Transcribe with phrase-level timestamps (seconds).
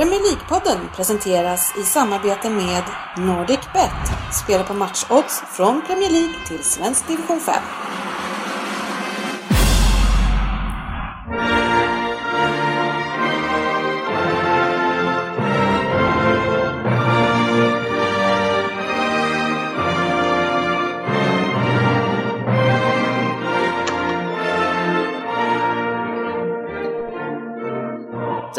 [0.00, 2.82] Premier League-podden presenteras i samarbete med
[3.18, 4.34] NordicBet.
[4.44, 7.54] Spela på matchodds från Premier League till svensk division 5.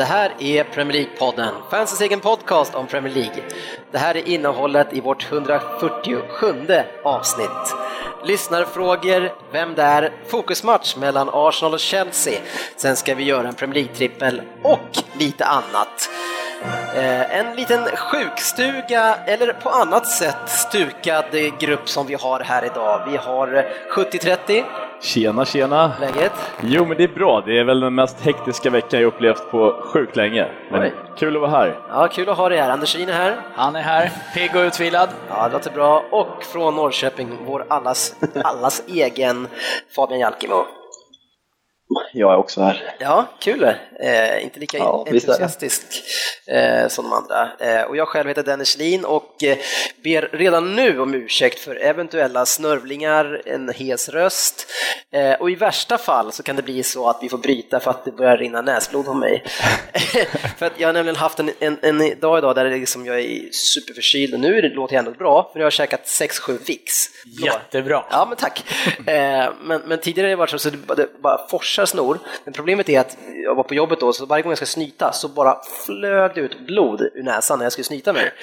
[0.02, 3.44] Det här är Premier League-podden, fansens egen podcast om Premier League.
[3.92, 6.56] Det här är innehållet i vårt 147
[7.04, 7.76] avsnitt.
[8.24, 12.40] Lyssnarfrågor, vem det är, fokusmatch mellan Arsenal och Chelsea.
[12.76, 16.10] Sen ska vi göra en Premier League-trippel och lite annat.
[16.96, 21.26] Eh, en liten sjukstuga, eller på annat sätt stukad
[21.60, 23.08] grupp som vi har här idag.
[23.12, 24.64] Vi har 70-30,
[25.02, 25.92] Tjena, tjena!
[26.00, 26.32] läget?
[26.62, 27.42] Jo, men det är bra.
[27.46, 30.48] Det är väl den mest hektiska veckan jag upplevt på sjukt länge.
[30.72, 30.94] Men Oj.
[31.18, 31.80] kul att vara här.
[31.90, 32.70] Ja, kul att ha dig här.
[32.70, 33.42] Andersin är här.
[33.56, 35.10] Han är här, pigg och utvilad.
[35.30, 36.04] Ja, det låter bra.
[36.10, 39.48] Och från Norrköping, vår allas, allas egen
[39.96, 40.66] Fabian Jalkimo.
[42.14, 42.94] Jag är också här.
[43.00, 43.64] Ja, kul.
[44.00, 45.84] Eh, inte lika Ja, entusiastisk
[46.48, 47.50] eh, som de andra.
[47.60, 49.58] Eh, och jag själv heter Dennis Lin och eh,
[50.04, 54.68] ber redan nu om ursäkt för eventuella snörvlingar, en hes röst.
[55.14, 57.92] Eh, och i värsta fall så kan det bli så att vi får bryta för
[57.92, 59.44] att det börjar rinna näsblod på mig.
[60.58, 63.20] för att jag har nämligen haft en, en, en dag idag där det liksom jag
[63.20, 67.10] är superförkyld och nu det, låter jag ändå bra för jag har käkat 6-7 Vicks.
[67.44, 68.04] Jättebra.
[68.12, 68.64] Ja, men tack.
[69.08, 71.08] Eh, men, men tidigare har det varit så att det bara- det
[71.82, 72.20] forsar snor.
[72.44, 75.12] Men problemet är att jag var på jobbet då, så varje gång jag ska snyta
[75.14, 78.34] så bara flög det ut blod ur näsan när jag skulle snyta mig.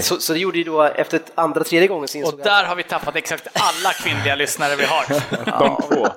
[0.00, 2.64] Så, så det gjorde ju då efter ett andra, tredje gången så Och jag där
[2.64, 5.06] har vi tappat exakt alla kvinnliga lyssnare vi har.
[5.60, 6.08] De två.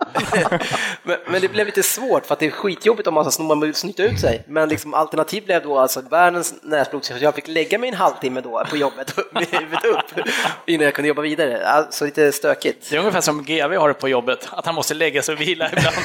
[1.03, 3.47] men, men det blev lite svårt för att det är skitjobbigt om man ska sno-
[3.47, 4.43] man vill snyta ut sig.
[4.47, 8.41] Men liksom, alternativ blev då alltså världens näsblod så jag fick lägga mig en halvtimme
[8.41, 10.27] då på jobbet med huvudet upp
[10.65, 11.67] innan jag kunde jobba vidare.
[11.67, 12.89] Alltså lite stökigt.
[12.89, 15.41] Det är ungefär som GV har det på jobbet, att han måste lägga sig och
[15.41, 15.95] vila ibland.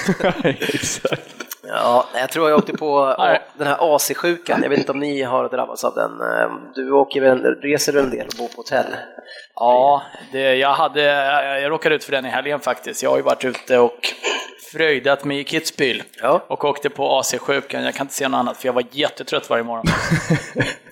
[0.74, 1.30] Exakt.
[1.66, 3.16] Ja, jag tror jag åkte på
[3.58, 4.62] den här AC-sjukan.
[4.62, 6.20] Jag vet inte om ni har drabbats av den.
[6.20, 7.20] Eh, Du åker
[7.62, 8.86] reser en del och bor på hotell?
[9.56, 11.02] Ja, det, jag, hade,
[11.60, 13.02] jag råkade ut för den i helgen faktiskt.
[13.02, 14.14] Jag har ju varit ute och
[14.72, 16.44] fröjdat mig i Kitzbühel Ja.
[16.48, 17.84] och åkte på AC-sjukan.
[17.84, 19.84] Jag kan inte säga något annat för jag var jättetrött varje morgon.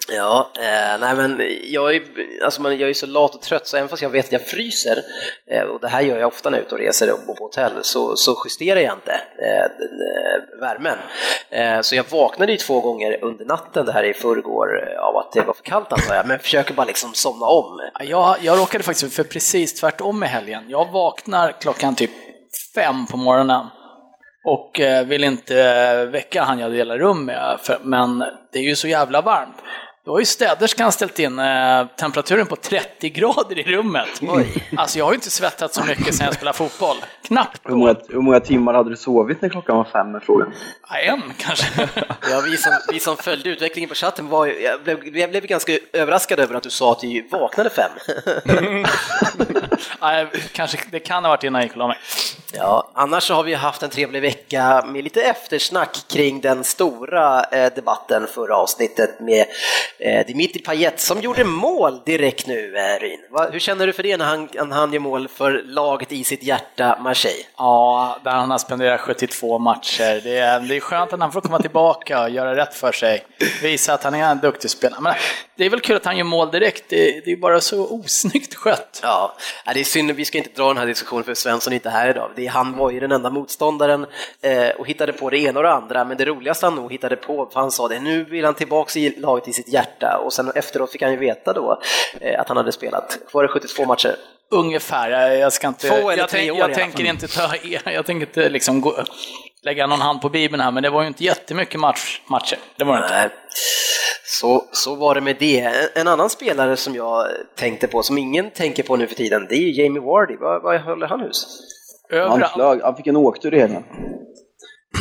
[0.08, 2.02] Ja, eh, nej men jag är,
[2.44, 4.46] alltså man, jag är så lat och trött så även fast jag vet att jag
[4.46, 4.98] fryser,
[5.50, 7.34] eh, och det här gör jag ofta när jag är ute och reser och bor
[7.34, 10.98] på hotell, så, så justerar jag inte eh, eh, värmen.
[11.50, 15.16] Eh, så jag vaknade ju två gånger under natten, det här i förrgår, eh, av
[15.16, 17.80] att det var för kallt antar jag, men försöker bara liksom somna om.
[18.00, 20.64] Jag, jag jag råkade faktiskt ut för precis tvärtom i helgen.
[20.68, 22.10] Jag vaknar klockan typ
[22.74, 23.66] fem på morgonen
[24.44, 28.18] och eh, vill inte eh, väcka han jag delar rum med, men
[28.52, 29.56] det är ju så jävla varmt.
[30.04, 34.08] Då har ju städerskan ställt in eh, temperaturen på 30 grader i rummet.
[34.76, 36.96] Alltså jag har ju inte svettats så mycket sedan jag spelade fotboll.
[37.22, 37.60] Knappt.
[37.64, 40.52] Hur många, hur många timmar hade du sovit när klockan var fem är frågan?
[40.88, 41.88] Ja, En kanske.
[42.30, 45.46] Ja, vi, som, vi som följde utvecklingen på chatten var ju, jag blev, jag blev
[45.46, 47.90] ganska överraskad över att du sa att du vaknade fem.
[50.00, 50.78] Nej, kanske.
[50.90, 51.98] Det kan ha varit innan jag gick och la mig.
[52.52, 57.44] Ja, annars så har vi haft en trevlig vecka med lite eftersnack kring den stora
[57.44, 59.46] eh, debatten förra avsnittet med
[60.26, 63.20] Dimitri Payet som gjorde mål direkt nu, eh, Ryn.
[63.52, 66.42] Hur känner du för det när han, när han gör mål för laget i sitt
[66.42, 67.44] hjärta, Marseille?
[67.56, 70.20] Ja, där han har spenderat 72 matcher.
[70.24, 73.24] Det är, det är skönt att han får komma tillbaka och göra rätt för sig.
[73.62, 75.00] Visa att han är en duktig spelare.
[75.00, 75.14] Men
[75.56, 76.84] det är väl kul att han gör mål direkt.
[76.88, 79.00] Det, det är bara så osnyggt skött.
[79.02, 79.36] Ja,
[79.74, 82.10] det är synd, vi ska inte dra den här diskussionen för Svensson är inte här
[82.10, 82.30] idag.
[82.36, 84.06] Det, han var ju den enda motståndaren
[84.40, 87.16] eh, och hittade på det ena och det andra, men det roligaste han nog hittade
[87.16, 89.91] på, för han sa det, nu vill han tillbaka i laget i sitt hjärta
[90.24, 91.82] och sen efteråt fick han ju veta då
[92.20, 94.16] eh, att han hade spelat, var det 72 matcher?
[94.50, 95.10] Ungefär.
[95.10, 95.88] Jag, jag ska inte...
[95.88, 97.54] Två eller jag, tre tänk, år jag alla tänker inte ta...
[97.90, 98.94] Jag tänker inte liksom gå,
[99.62, 102.58] lägga någon hand på Bibeln här, men det var ju inte jättemycket match, matcher.
[102.76, 103.30] Det var det inte.
[104.24, 105.60] Så, så var det med det.
[105.60, 109.46] En, en annan spelare som jag tänkte på, som ingen tänker på nu för tiden,
[109.48, 110.36] det är ju Jamie Vardy.
[110.36, 111.46] Vad, håller han hus?
[112.10, 113.84] Han, Överallt, flög, han fick en åktur i helgen.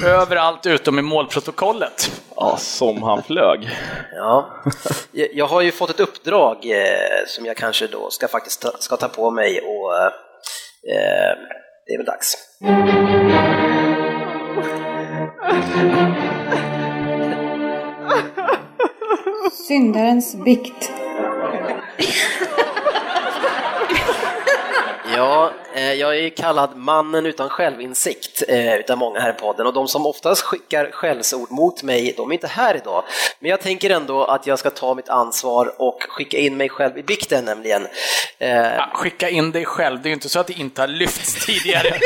[0.06, 2.22] Överallt utom i målprotokollet.
[2.36, 3.70] Ja, som han flög.
[4.16, 4.64] Ja,
[5.12, 8.98] jag, har ju fått ett uppdrag eh, som jag kanske då ska faktiskt ta, ska
[8.98, 9.96] ta på mig och
[10.92, 11.38] eh,
[11.86, 12.38] det är väl dags.
[19.68, 20.92] Syndarens bikt.
[25.16, 29.74] Ja, eh, jag är kallad mannen utan självinsikt eh, utav många här i podden och
[29.74, 33.04] de som oftast skickar skällsord mot mig, de är inte här idag.
[33.40, 36.98] Men jag tänker ändå att jag ska ta mitt ansvar och skicka in mig själv
[36.98, 37.88] i bikten nämligen.
[38.40, 40.88] Eh, Ja, skicka in dig själv, det är ju inte så att det inte har
[40.88, 41.94] lyfts tidigare.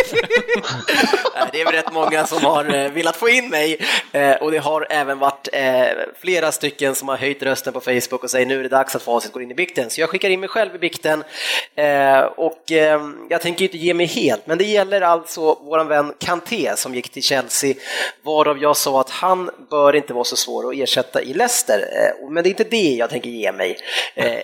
[1.51, 3.79] Det är väl rätt många som har velat få in mig
[4.41, 5.47] och det har även varit
[6.19, 9.01] flera stycken som har höjt rösten på Facebook och säger nu är det dags att
[9.01, 9.89] Facit går in i bikten.
[9.89, 11.23] Så jag skickar in mig själv i bikten
[12.35, 16.75] och Ehm, jag tänker inte ge mig helt, men det gäller alltså våran vän Kanté
[16.75, 17.73] som gick till Chelsea,
[18.23, 21.79] varav jag sa att han bör inte vara så svår att ersätta i Leicester.
[21.79, 23.77] Ehm, men det är inte det jag tänker ge mig.
[24.15, 24.41] Ehm,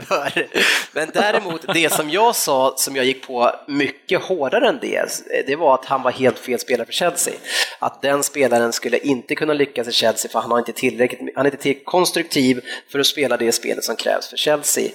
[0.08, 0.48] för.
[0.92, 5.46] Men däremot, det som jag sa, som jag gick på mycket hårdare än det, eh,
[5.46, 7.34] det var att han var helt fel spelare för Chelsea.
[7.78, 11.46] Att den spelaren skulle inte kunna lyckas i Chelsea för han, har inte tillräckligt, han
[11.46, 14.88] är inte tillräckligt konstruktiv för att spela det spelet som krävs för Chelsea.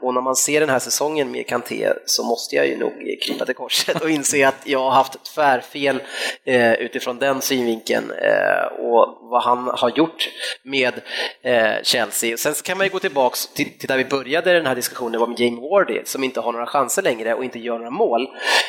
[0.00, 2.92] Och när man ser den här säsongen med Kanté så måste jag ju nog
[3.22, 6.02] krypa till korset och inse att jag har haft tvärfel
[6.44, 10.30] eh, utifrån den synvinkeln eh, och vad han har gjort
[10.62, 10.94] med
[11.42, 12.36] eh, Chelsea.
[12.36, 15.20] Sen så kan man ju gå tillbaks till, till där vi började den här diskussionen
[15.20, 18.28] var med Jamie Wardy som inte har några chanser längre och inte gör några mål.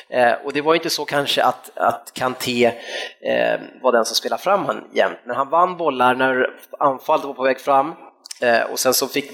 [0.09, 2.65] Eh, och det var ju inte så kanske att, att Kanté
[3.21, 7.33] eh, var den som spelade fram han jämt, men han vann bollar när anfallet var
[7.33, 7.93] på väg fram
[8.71, 9.31] och sen så fick,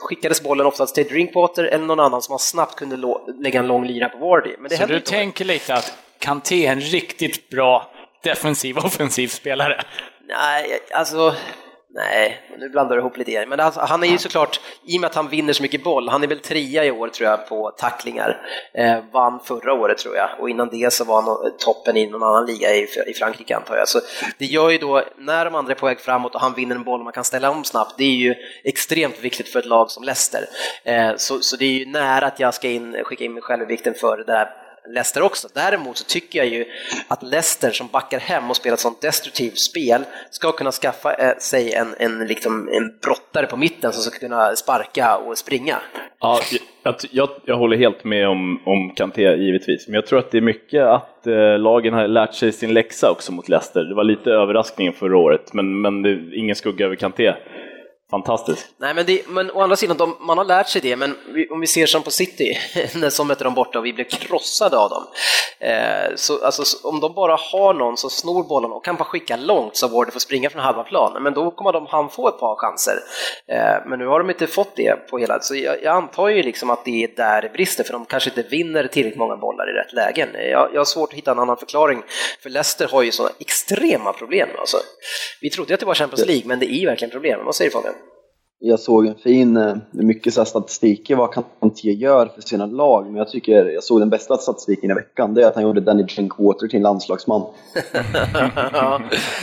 [0.00, 2.96] skickades bollen oftast till Drinkwater eller någon annan som man snabbt kunde
[3.42, 4.54] lägga en lång lira på Wardy.
[4.58, 5.10] Men det Så du inte.
[5.10, 7.90] tänker lite att Kanté är en riktigt bra
[8.22, 9.82] defensiv och offensiv spelare?
[10.28, 11.34] Nej, alltså...
[11.94, 13.48] Nej, nu blandar du ihop lite igen.
[13.48, 16.08] Men alltså, han är ju såklart, i och med att han vinner så mycket boll,
[16.08, 18.46] han är väl trea i år tror jag på tacklingar.
[18.74, 22.22] Eh, vann förra året tror jag och innan det så var han toppen i någon
[22.22, 23.88] annan liga i, i Frankrike antar jag.
[23.88, 24.00] Så
[24.38, 26.84] det gör ju då, när de andra är på väg framåt och han vinner en
[26.84, 28.34] boll och man kan ställa om snabbt, det är ju
[28.64, 30.44] extremt viktigt för ett lag som Leicester.
[30.84, 33.62] Eh, så, så det är ju nära att jag ska in, skicka in mig själv
[33.62, 35.48] i vikten för det där Leicester också.
[35.54, 36.64] Däremot så tycker jag ju
[37.08, 41.36] att Leicester som backar hem och spelar ett sånt destruktivt spel ska kunna skaffa eh,
[41.38, 45.76] sig en, en, liksom, en brottare på mitten som ska kunna sparka och springa.
[46.20, 46.40] Ja,
[46.82, 50.38] jag, jag, jag håller helt med om, om Kanté givetvis, men jag tror att det
[50.38, 53.84] är mycket att eh, lagen har lärt sig sin läxa också mot Leicester.
[53.84, 57.34] Det var lite överraskningen förra året, men, men det, ingen skugga över Kanté.
[58.12, 58.66] Fantastiskt.
[58.78, 61.48] Nej, men, det, men å andra sidan, de, man har lärt sig det, men vi,
[61.48, 62.58] om vi ser som på City,
[62.94, 65.04] när som mötte dem borta och vi blev krossade av dem.
[65.60, 69.04] Eh, så, alltså, så- om de bara har någon som snor bollen och kan bara
[69.04, 72.28] skicka långt så Wardy får springa från halva plan, men då kommer de han få
[72.28, 72.94] ett par chanser.
[73.48, 76.42] Eh, men nu har de inte fått det på hela, så jag, jag antar ju
[76.42, 79.70] liksom att det är där det brister, för de kanske inte vinner tillräckligt många bollar
[79.70, 80.28] i rätt lägen.
[80.34, 82.02] Jag, jag har svårt att hitta en annan förklaring,
[82.42, 84.48] för Leicester har ju sådana extrema problem.
[84.58, 84.76] Alltså.
[85.40, 87.40] Vi trodde att det var Champions League, men det är ju verkligen problem.
[87.44, 87.94] Vad säger du Fabian?
[88.64, 92.66] Jag såg en fin, eh, mycket så här statistik i vad Kanté gör för sina
[92.66, 95.62] lag, men jag tycker jag såg den bästa statistiken i veckan, det är att han
[95.62, 97.42] gjorde Danny Drinkwater till en landslagsman.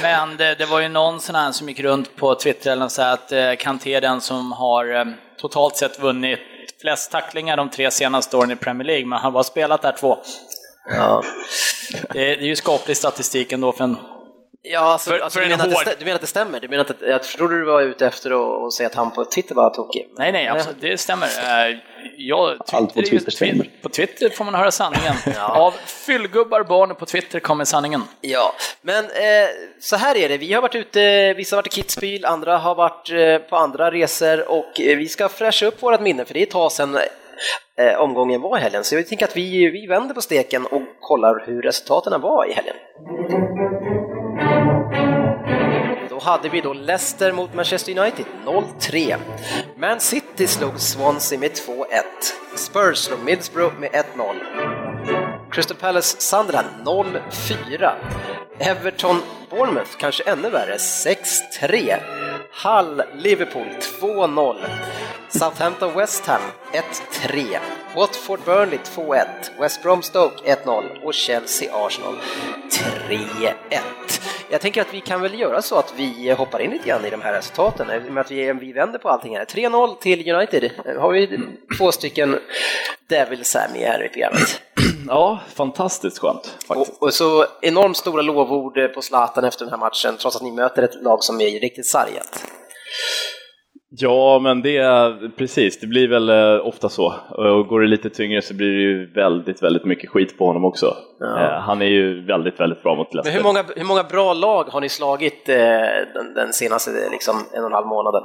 [0.01, 3.01] Men det, det var ju någon sån här som gick runt på Twitter eller så
[3.01, 5.05] här att eh, Kanté är den som har eh,
[5.37, 6.39] totalt sett vunnit
[6.81, 9.95] flest tacklingar de tre senaste åren i Premier League, men han har bara spelat där
[9.99, 10.17] två.
[10.89, 11.23] Ja.
[12.13, 13.97] Det, det är ju skaplig statistik ändå för en...
[14.61, 16.27] Ja, alltså, För- alltså, för du, en menar att det, hård- du menar att det
[16.27, 16.59] stämmer?
[16.59, 19.55] Du menar att, jag trodde du var ute efter att säga att han på Twitter
[19.55, 20.09] var tokig.
[20.17, 21.25] Nej, nej, absolut, det stämmer.
[21.27, 21.77] Eh,
[22.17, 23.69] Jag, Allt på Twitter stämmer.
[23.81, 25.13] På Twitter får man höra sanningen.
[25.39, 28.03] Av fyllgubbar barn på Twitter kommer sanningen.
[28.21, 30.37] Ja, men eh, så här är det.
[30.37, 33.91] Vi har varit ute, vissa har varit i Kitzbühel, andra har varit eh, på andra
[33.91, 36.97] resor och eh, vi ska fräscha upp vårt minne för det är ett tag sedan
[37.77, 38.83] eh, omgången var i helgen.
[38.83, 42.53] Så jag tänker att vi, vi vänder på steken och kollar hur resultaten var i
[42.53, 42.75] helgen.
[46.19, 49.17] Då hade vi då Leicester mot Manchester United 0-3.
[49.77, 51.85] Man City slog Swansea med 2-1.
[52.55, 54.78] Spurs slog Middlesbrough med 1-0.
[55.51, 57.95] Crystal Palace Sunderland 0-4.
[58.59, 61.99] Everton Bournemouth kanske ännu värre 6-3.
[62.63, 63.67] Hull Liverpool
[64.01, 64.55] 2-0.
[65.29, 66.41] Southampton West Ham
[67.23, 67.57] 1-3.
[67.95, 69.25] Watford Burnley 2-1.
[69.59, 72.15] West Brom Stoke 1-0 och Chelsea Arsenal
[73.09, 73.53] 3-1.
[74.51, 77.09] Jag tänker att vi kan väl göra så att vi hoppar in lite grann i
[77.09, 79.45] de här resultaten, i och med att vi, vi vänder på allting här.
[79.45, 80.71] 3-0 till United.
[80.97, 81.39] Har vi
[81.77, 82.39] två stycken
[83.07, 84.61] Devils här med här i programmet.
[85.07, 86.97] Ja, fantastiskt skönt faktiskt.
[87.01, 90.51] Och, och så enormt stora lovord på Zlatan efter den här matchen, trots att ni
[90.51, 92.45] möter ett lag som är riktigt sargat.
[93.91, 97.13] Ja, men det är precis, det blir väl eh, ofta så.
[97.29, 100.65] Och går det lite tyngre så blir det ju väldigt, väldigt mycket skit på honom
[100.65, 100.95] också.
[101.19, 101.39] Ja.
[101.45, 103.37] Eh, Han är ju väldigt, väldigt bra mot Men Leicester.
[103.37, 105.55] hur många, hur många bra lag har ni slagit eh,
[106.13, 108.23] den, den senaste liksom, en och en halv månaden?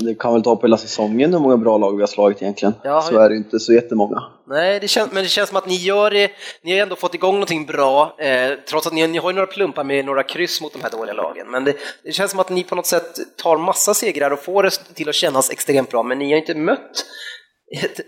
[0.00, 2.74] Det kan väl ta på hela säsongen hur många bra lag vi har slagit egentligen.
[2.82, 4.22] Ja, så är det inte så jättemånga.
[4.50, 6.30] Nej, det känns, men det känns som att ni gör det,
[6.62, 9.46] ni har ändå fått igång någonting bra, eh, trots att ni, ni har ju några
[9.46, 11.50] plumpar med några kryss mot de här dåliga lagen.
[11.50, 14.62] Men det, det känns som att ni på något sätt tar massa segrar och får
[14.62, 17.04] det till att kännas extremt bra, men ni har inte mött,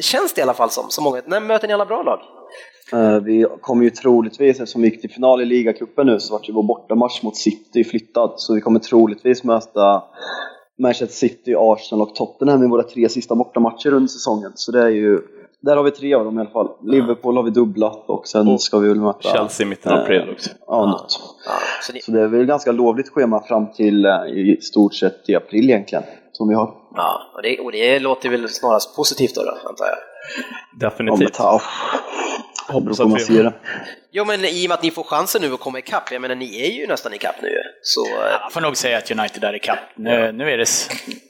[0.00, 1.22] känns det i alla fall som, så många.
[1.26, 2.20] När möter ni alla bra lag?
[2.92, 6.48] Eh, vi kommer ju troligtvis, eftersom vi gick till final i ligacupen nu, så vart
[6.48, 8.34] ju vår bortamatch mot City flyttad.
[8.36, 10.02] Så vi kommer troligtvis möta
[10.78, 14.52] Manchester City, Arsenal och Tottenham i våra tre sista bortamatcher under säsongen.
[14.54, 15.18] Så det är ju,
[15.62, 16.68] där har vi tre av dem i alla fall.
[16.82, 19.32] Liverpool har vi dubblat och sen Och ska vi väl möta...
[19.32, 20.50] Chelsea i mitten av eh, april också.
[20.66, 21.20] Ja, något.
[21.46, 21.52] Ja,
[21.82, 25.28] så ni, Så det är väl ganska lovligt schema fram till eh, i stort sett
[25.28, 26.74] i april egentligen, som vi har.
[26.94, 29.98] ja och, det, och det låter väl snarast positivt då, då antar jag?
[30.90, 31.34] Definitivt.
[31.34, 31.60] tag.
[32.68, 33.52] Hoppas att vi- ser det.
[34.14, 36.34] Jo, men i och med att ni får chansen nu att komma ikapp, jag menar
[36.34, 37.48] ni är ju nästan ikapp nu
[37.82, 38.06] så...
[38.06, 39.78] eh, Jag får nog säga att United är ikapp.
[39.96, 40.66] Nu, nu är det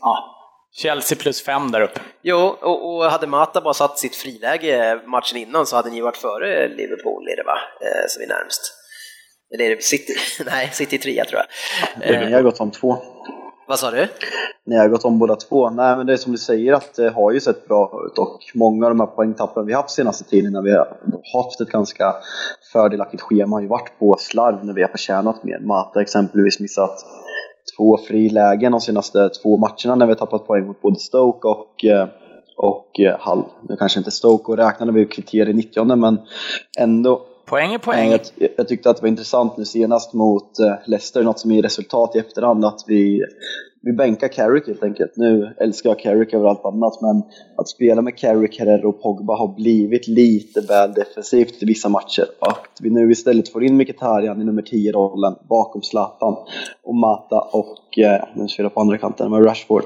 [0.01, 0.39] ja,
[0.75, 2.01] Chelsea plus fem där uppe.
[2.23, 6.17] Jo, och, och hade Mata bara satt sitt friläge matchen innan så hade ni varit
[6.17, 7.59] före Liverpool, är det va?
[7.81, 8.61] Eh, som är närmst.
[9.55, 10.15] Eller är det City?
[10.47, 12.11] Nej, City trea tror jag.
[12.11, 12.97] Eh, Jag har gått om två.
[13.69, 14.09] Vad sa du?
[14.67, 15.71] Ni har gått om båda två.
[15.71, 18.39] Nej, men det är som du säger att det har ju sett bra ut och
[18.55, 20.97] många av de här poängtappen vi haft senaste tiden när vi har
[21.35, 22.15] haft ett ganska
[22.73, 25.59] fördelaktigt schema har ju varit på slarv när vi har förtjänat mer.
[25.59, 27.05] Mata exempelvis missat
[27.77, 32.09] två frilägen de senaste två matcherna när vi tappat poäng mot både Stoke och, eh,
[32.57, 33.45] och eh, Hull.
[33.69, 36.19] Nu kanske inte Stoke och räknade vi kvitter i 90 men
[36.79, 38.11] ändå Poäng är poäng.
[38.11, 38.21] Jag,
[38.57, 42.17] jag tyckte att det var intressant nu senast mot eh, Leicester, något som är resultat
[42.17, 43.23] i efterhand, att vi,
[43.83, 45.13] vi bänkar Carrick helt enkelt.
[45.17, 47.23] Nu älskar jag Carrick över allt annat, men
[47.57, 52.25] att spela med Carrick, Herrera och Pogba har blivit lite väl defensivt i vissa matcher.
[52.39, 56.37] Att vi nu istället får in Mkhitaryan i nummer 10-rollen bakom Zlatan
[56.83, 59.83] och Mata och, eh, nu spelar jag på andra kanten, med Rashford,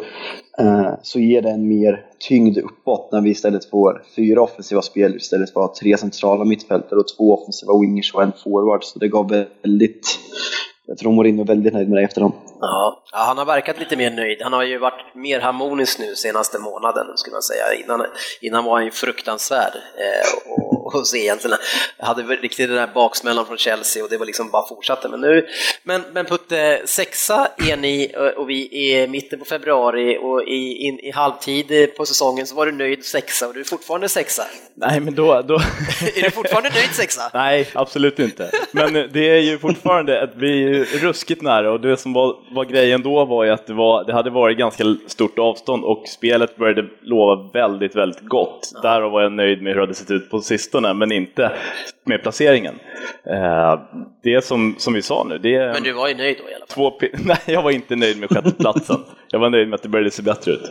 [0.59, 5.17] eh, så ger det en mer tyngd uppåt när vi istället får fyra offensiva spel
[5.17, 8.85] istället för att ha tre centrala mittfältare och två offensiva wingers och en forward.
[8.85, 10.19] Så det gav väldigt,
[10.87, 12.33] jag tror Mourinho är väldigt nöjd med det efter dem.
[12.61, 14.43] Ja, ja, han har verkat lite mer nöjd.
[14.43, 17.75] Han har ju varit mer harmonisk nu senaste månaden, skulle man säga.
[17.75, 18.07] Innan,
[18.41, 21.59] innan var han ju fruktansvärd eh, och, och se egentligen.
[21.99, 25.09] hade väl riktigt den där baksmällan från Chelsea och det var liksom bara fortsatte.
[25.09, 25.47] Men nu,
[25.83, 30.77] men, men Putte, sexa är ni eh, och vi är mitten på februari och i,
[30.87, 34.43] in, i halvtid på säsongen så var du nöjd sexa och du är fortfarande sexa.
[34.75, 35.43] Nej, men då...
[35.43, 35.55] då...
[36.17, 37.31] Är du fortfarande nöjd sexa?
[37.35, 38.51] Nej, absolut inte.
[38.73, 42.65] Men det är ju fortfarande att vi är ruskigt nära och det som var, var
[42.65, 46.57] grejen då var ju att det, var, det hade varit ganska stort avstånd och spelet
[46.57, 48.73] började lova väldigt, väldigt gott.
[48.83, 51.53] Därav var jag nöjd med hur det hade sett ut på sistone, men inte
[52.05, 52.75] med placeringen.
[53.31, 53.81] Eh,
[54.23, 56.67] Det som, som vi sa nu, det Men du var ju nöjd då i alla
[56.67, 56.75] fall.
[56.75, 56.93] två
[57.25, 58.97] Nej, jag var inte nöjd med sjätteplatsen.
[59.31, 60.71] Jag var nöjd med att det började se bättre ut.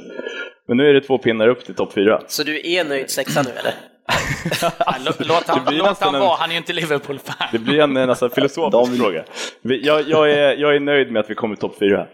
[0.68, 2.22] Men nu är det två pinnar upp till topp fyra.
[2.28, 3.74] Så du är nöjd sexa nu eller?
[5.00, 7.48] Lå- Låt Det han, blir låt han en- vara, han är ju inte Liverpool-fan.
[7.52, 9.24] Det blir en eh, nästan filosofisk fråga.
[9.62, 12.08] Jag, jag, är, jag är nöjd med att vi kommer topp fyra.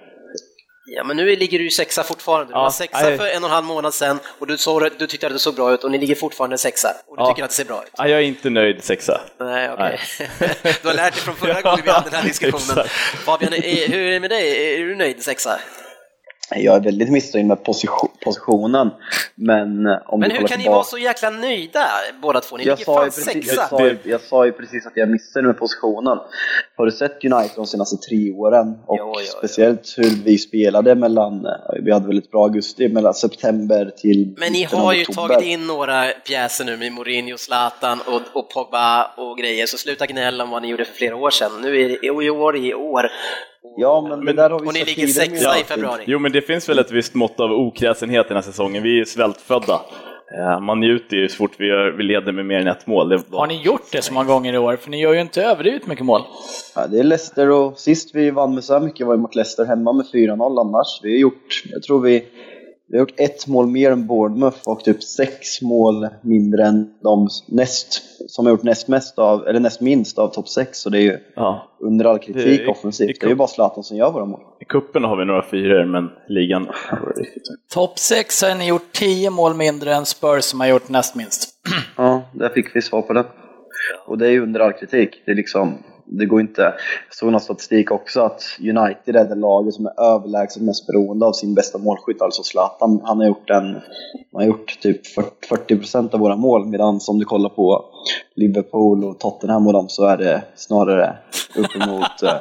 [0.95, 2.45] Ja, men nu ligger du ju sexa fortfarande.
[2.45, 3.17] Du Ja, var sexa nej.
[3.17, 5.55] för en och en halv månad sedan och du, såg, du tyckte att det såg
[5.55, 7.27] bra ut och ni ligger fortfarande sexa och du Ja.
[7.29, 7.91] tycker att det ser bra ut.
[7.97, 9.21] Ja, jag är inte nöjd sexa.
[9.39, 9.99] Nej, okej.
[10.81, 12.85] du har lärt dig från förra gången vi hade den här diskussionen.
[13.25, 14.73] Fabian, är, hur är det med dig?
[14.81, 15.59] Är du nöjd sexa?
[16.55, 18.89] Jag är väldigt missnöjd med position, positionen,
[19.35, 21.85] men om Men hur kan ni vara så jäkla nöjda
[22.21, 22.57] båda två?
[22.57, 23.55] Ni Jag ligger sa, fan ju precis, sexa!
[23.61, 26.17] jag, sa ju, jag sa ju precis att jag är missnöjd med positionen.
[26.77, 28.67] Har du sett United de senaste tre åren?
[28.85, 29.25] Och Jo, jo, jo.
[29.37, 31.51] speciellt hur vi spelade mellan, eh,
[31.83, 35.27] vi hade väldigt bra augusti, mellan september till Men ni har ju oktober.
[35.35, 40.05] tagit in några pjäser nu med Mourinho, Zlatan och, och Pogba och grejer, så sluta
[40.05, 41.51] gnälla om vad ni gjorde för flera år sedan.
[41.61, 43.11] Nu är det i år, i år.
[43.77, 46.03] Ja, men, det där har vi Och ni ligger sexa i februari.
[46.07, 48.83] Jo, men det finns väl ett visst mått av okräsenhet den här säsongen.
[48.83, 49.81] Vi är svältfödda.
[50.37, 53.09] Eh, Man njuter ju så fort vi, gör, vi leder med mer än ett mål.
[53.09, 54.75] Det var- Har ni gjort det så många gånger i år?
[54.75, 56.21] För ni gör ju inte överdrivet mycket mål.
[56.75, 59.35] Ja, det är Leicester och sist vi vann med så här mycket var ju mot
[59.35, 60.99] Leicester hemma med 4-0 annars.
[61.03, 62.23] Vi har gjort, jag tror vi,
[62.91, 67.27] vi har gjort ett mål mer än Bournemouth och typ sex mål mindre än de
[67.47, 70.77] näst, som har gjort näst mest av, eller näst minst av topp sex.
[70.79, 71.67] Så det är ju Ja.
[71.79, 73.09] under all kritik Det- offensivt.
[73.09, 74.39] i- Det är ju bara Zlatan som gör våra mål.
[74.59, 76.67] I kuppen har vi några fyror, men ligan...
[77.73, 81.49] Topp 6 har ni gjort 10 mål mindre än Spurs som har gjort näst minst.
[81.97, 83.25] Ja, där fick vi svar på det.
[84.07, 85.09] Och det är ju under all kritik.
[85.25, 85.73] Det är liksom,
[86.11, 86.61] det går inte.
[86.61, 86.73] Jag
[87.15, 91.31] såg någon statistik också att United är det laget som är överlägset mest beroende av
[91.33, 93.01] sin bästa målskytt, alltså Zlatan.
[93.03, 93.81] Han har gjort en, han
[94.41, 95.01] har gjort typ
[95.69, 97.85] 40% av våra mål, medan om du kollar på
[98.41, 101.15] Liverpool och Tottenham och dem så är det snarare
[101.55, 102.33] uppemot eh,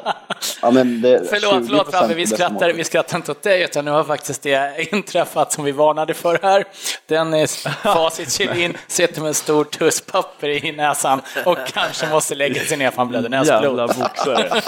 [0.62, 3.84] Ja, men det, Förlåt, förlåt 20% Fabbe, vi skrattar, vi skrattar inte åt dig, utan
[3.84, 6.64] nu har faktiskt det inträffat som vi varnade för här.
[7.06, 12.76] Dennis Facit Kjellin sitter med en stor tusspapper i näsan och kanske måste lägga sig
[12.76, 14.08] ner för han blöder Jävla näsblod.
[14.08, 14.50] boxare.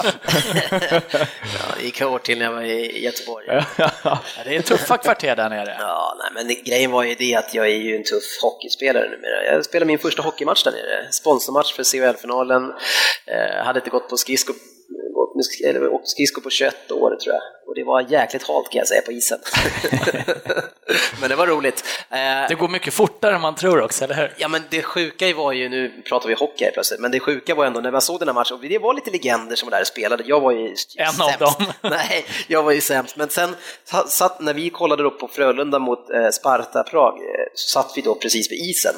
[1.53, 3.45] Ja, det gick hårt till när jag var i Göteborg.
[4.03, 5.77] Ja, det är tuffa kvarter där nere.
[5.79, 9.53] Ja, nej, men grejen var ju det att jag är ju en tuff hockeyspelare numera.
[9.53, 12.63] Jag spelade min första hockeymatch där nere, sponsormatch för CHL-finalen.
[13.33, 14.53] Eh, hade inte gått på skridsko,
[15.15, 17.43] gått med, eller åkt skridsko på 21 år tror jag.
[17.67, 19.39] Och det var jäkligt halt kan jag säga på isen.
[21.21, 21.83] men det var roligt.
[22.09, 24.33] Eh, Det går mycket fortare än man tror också, eller hur?
[24.37, 27.65] Ja men det sjuka var ju, nu pratar vi hockey plötsligt, men det sjuka var
[27.65, 29.81] ändå när man såg den här matchen, och det var lite legender som var där
[29.81, 31.39] och spelade, jag var ju En av sämst.
[31.39, 31.65] dem.
[31.91, 35.79] Nej, jag var ju sämst, men sen sa- satt, när vi kollade upp på Frölunda
[35.79, 38.95] mot eh, Sparta Prag, eh, så satt vi då precis vid isen.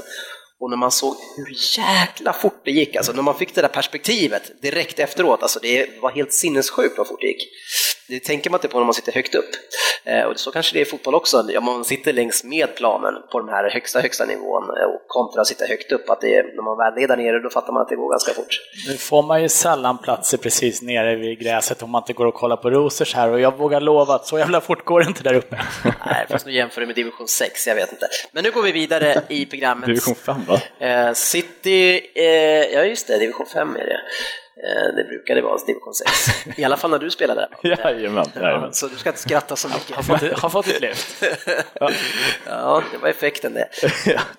[0.60, 3.68] Och när man såg hur jäkla fort det gick, alltså när man fick det där
[3.68, 7.48] perspektivet direkt efteråt, alltså det var helt sinnessjukt vad fort det gick.
[8.08, 9.50] Det tänker man inte på när man sitter högt upp.
[10.04, 13.14] Eh, och så kanske det är i fotboll också, ja, man sitter längs med planen
[13.32, 16.36] på den här högsta, högsta nivån eh, och kontra att sitta högt upp, att det
[16.36, 18.60] är, när man väl är där nere då fattar man att det går ganska fort.
[18.88, 22.34] Nu får man ju sällan platser precis nere vid gräset om man inte går och
[22.34, 25.24] kollar på Rosers här och jag vågar lova att så jävla fort går det inte
[25.24, 25.62] där uppe.
[26.06, 28.08] Nej, fast nu jämför det med division 6, jag vet inte.
[28.32, 29.88] Men nu går vi vidare i programmet.
[29.88, 30.62] Division 5 va?
[30.88, 32.02] Eh, City,
[32.74, 34.00] ja just det, division 5 är det.
[34.58, 36.12] Eh, det brukade vara division 6.
[36.60, 37.48] I alla fall när du spelade.
[37.64, 38.74] Jajamän, Ja, jajamän.
[38.74, 40.06] så du ska inte skratta så Har mycket.
[40.06, 41.24] fått, har fått ett lyft.
[42.46, 43.70] Ja, det var effekten det.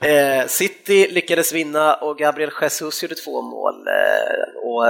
[0.40, 3.75] Eh, City lyckades vinna och Gabriel Jesus gjorde två mål.
[3.88, 4.85] Eh, och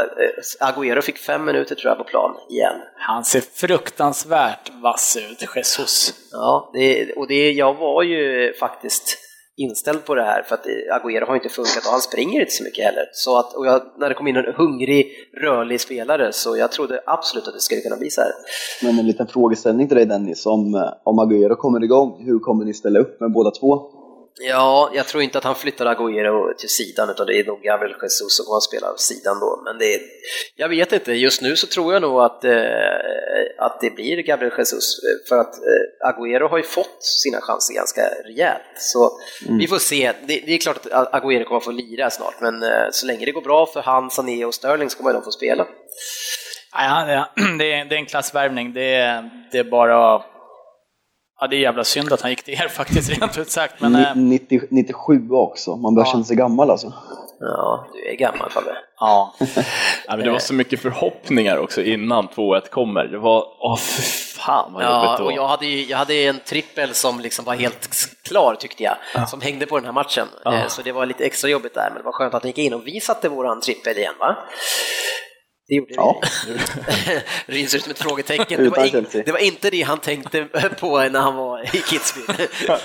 [0.61, 2.75] Agüero fick fem minuter tror jag på plan igen.
[2.97, 6.15] Han ser fruktansvärt vass ut, Jesus.
[6.33, 9.19] Ja, det, och det, jag var ju faktiskt
[9.57, 12.53] inställd på det här för att Aguero Agüero har inte funkat och han springer inte
[12.53, 13.05] så mycket heller.
[13.13, 15.07] Så att, och jag, när det kom in en hungrig,
[15.43, 18.31] rörlig spelare så jag trodde absolut att det skulle kunna bli så här.
[18.83, 22.65] Men en liten frågeställning till dig Dennis, om, eh, om Agüero kommer igång, hur kommer
[22.65, 23.96] ni ställa upp med båda två?
[24.41, 27.95] Ja, jag tror inte att han flyttar Agüero till sidan utan det är nog Gabriel
[28.03, 29.63] Jesus som kommer att spela av sidan då.
[29.65, 30.01] Men det är,
[30.57, 32.55] jag vet inte, just nu så tror jag nog att, eh,
[33.59, 34.97] att det blir Gabriel Jesus
[35.29, 38.63] för att eh, Agüero har ju fått sina chanser ganska rejält.
[38.79, 39.11] Så
[39.59, 40.13] vi får se.
[40.27, 43.25] Det, det är klart att Agüero kommer att få lira snart men eh, så länge
[43.27, 45.67] det går bra för han, Sané och Sterling så kommer de få spela.
[46.71, 48.73] Han- ja, det, är, det är en klassvärvning.
[48.73, 50.23] Det är, det är bara...
[51.41, 53.75] Ja, det är jävla synd att han gick till er faktiskt, rent ut sagt.
[53.81, 56.13] Men, eh, Ni- 90, 97 också, man börjar Ja.
[56.13, 56.93] känna sig gammal alltså.
[57.41, 58.77] Ja, du är gammal Fabbe.
[59.01, 59.35] ja.
[60.07, 63.05] Ja, men det var så mycket förhoppningar också innan 2-1 kommer.
[63.05, 64.03] Det var, åh för
[64.41, 65.33] fan vad jobbigt Ja, det och var.
[65.37, 67.89] jag hade, ju- jag hade en trippel som liksom var helt
[68.23, 70.27] klar tyckte jag, som hängde på den här matchen.
[70.45, 70.55] Ja.
[70.55, 72.59] Eh, Så det var lite extra jobbigt där, men det var skönt att den gick
[72.59, 74.37] in och vi satte våran trippel igen va?
[75.69, 76.21] Det gjorde Ja.
[77.47, 77.63] vi.
[77.63, 78.65] Ut som ett frågetecken.
[78.65, 80.45] Det var, in, det var inte det han tänkte
[80.81, 82.49] på när han var i Kitzbühel.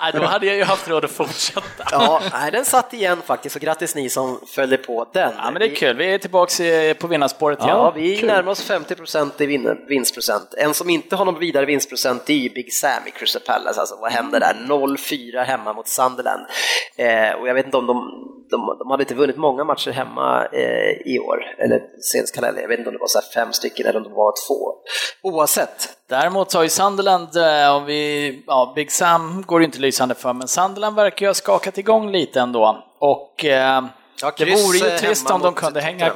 [0.00, 1.84] Nej, då hade jag ju haft råd att fortsätta.
[1.90, 5.32] Ja, nej, den satt igen faktiskt, och grattis ni som följde på den.
[5.36, 5.96] Ja, men det är kul.
[5.96, 6.52] Vi är tillbaka
[6.98, 7.68] på vinnarspåret igen.
[7.76, 8.26] Ja, vi kul.
[8.28, 10.54] närmar oss 50% i vin- vinstprocent.
[10.58, 13.80] En som inte har någon vidare vinstprocent är ju Big Sam i Crystal Palace.
[13.80, 14.54] Alltså, vad händer där?
[14.68, 16.42] 0-4 hemma mot Sunderland.
[16.96, 17.94] Eh, och jag vet inte om de,
[18.50, 22.60] de, de hade inte vunnit många matcher hemma eh, i år, eller senast kalender.
[22.62, 24.74] Jag vet inte om det var så här fem stycken eller om det var två.
[25.22, 30.14] Oavsett, Däremot har ju Sunderland, eh, om vi, ja, Big Sam går ju inte lysande
[30.14, 32.84] för, men Sunderland verkar ju ha skakat igång lite ändå.
[32.98, 33.84] Och eh,
[34.22, 36.12] Ja, det vore ju eh, trist om de kunde hänga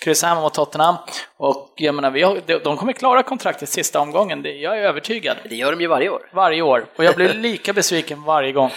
[0.00, 0.94] kryss hemma mot Tottenham.
[1.36, 4.82] Och jag menar, vi har, de- de kommer klara kontraktet sista omgången, det, jag är
[4.82, 5.36] övertygad.
[5.48, 6.30] det gör de ju varje år.
[6.34, 6.86] Varje år.
[6.96, 8.70] Och jag blir lika besviken varje gång.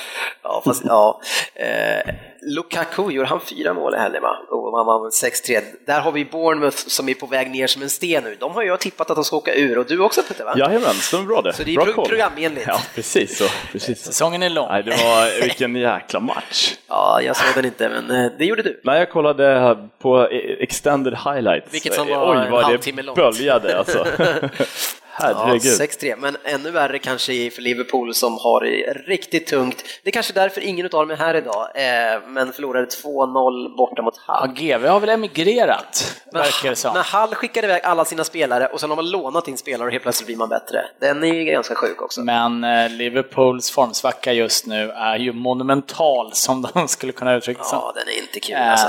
[0.43, 1.21] Ja, fast ja.
[1.55, 4.37] Eh, Lukaku, gjorde han fyra mål i helgen va?
[4.49, 5.61] Och han vann 6-3.
[5.85, 8.37] Där har vi Bournemouth som är på väg ner som en sten nu.
[8.39, 10.53] De har jag tippat att de ska åka ur och du också Peter va?
[10.57, 11.53] Jajamän, stämmer bra det.
[11.53, 12.65] Så det är bra pro- programenligt.
[12.67, 13.45] Ja, precis så.
[13.71, 13.99] Precis.
[14.03, 14.67] Säsongen är lång.
[14.69, 16.73] Nej, det var, vilken jäkla match.
[16.87, 18.81] Ja, jag såg den inte, men eh, det gjorde du.
[18.83, 20.27] Nej, jag kollade på
[20.59, 21.73] extended highlights.
[21.73, 23.15] Vilket som var Oj, en vad halvtimme det långt.
[23.17, 24.05] böljade alltså.
[25.19, 25.61] Ja, Herregud.
[25.81, 29.83] 6-3, men ännu värre kanske för Liverpool som har det riktigt tungt.
[30.03, 34.01] Det är kanske därför ingen av dem är här idag, eh, men förlorade 2-0 borta
[34.01, 34.53] mot Ja, Hull.
[34.55, 36.93] GV har väl emigrerat, Men, verkar det som.
[36.93, 39.91] men Hull skickade iväg alla sina spelare och sen har man lånat in spelare och
[39.91, 40.85] helt plötsligt blir man bättre.
[40.99, 42.21] Den är ju ganska sjuk också.
[42.21, 47.77] Men eh, Liverpools formsvacka just nu är ju monumental, som de skulle kunna uttrycka sig.
[47.81, 48.87] Ja, den är inte kul alltså.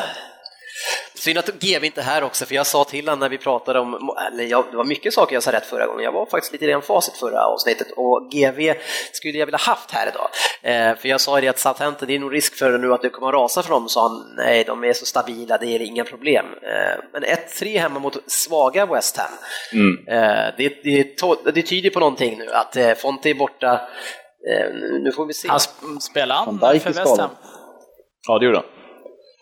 [1.25, 3.79] Synd att GV inte är här också, för jag sa till honom när vi pratade
[3.81, 6.53] om, eller jag, det var mycket saker jag sa rätt förra gången, jag var faktiskt
[6.53, 8.75] lite redan facit förra avsnittet och GV
[9.13, 10.29] skulle jag vilja haft här idag.
[10.63, 13.03] Eh, för jag sa ju det att Southampton, det är nog risk för nu att
[13.03, 15.83] det kommer att rasa för dem, sa han, nej de är så stabila, det är
[15.83, 16.47] inga problem.
[16.63, 19.31] Eh, men 1-3 hemma mot svaga West Ham,
[19.73, 20.09] Mm.
[20.09, 21.17] eh, det, det,
[21.55, 23.73] det tyder på någonting nu, att eh, Fonte är borta,
[24.51, 25.49] eh, nu får vi se.
[25.49, 27.31] Han sp- spelar han för West Ham?
[28.29, 28.67] Ja, det gjorde han.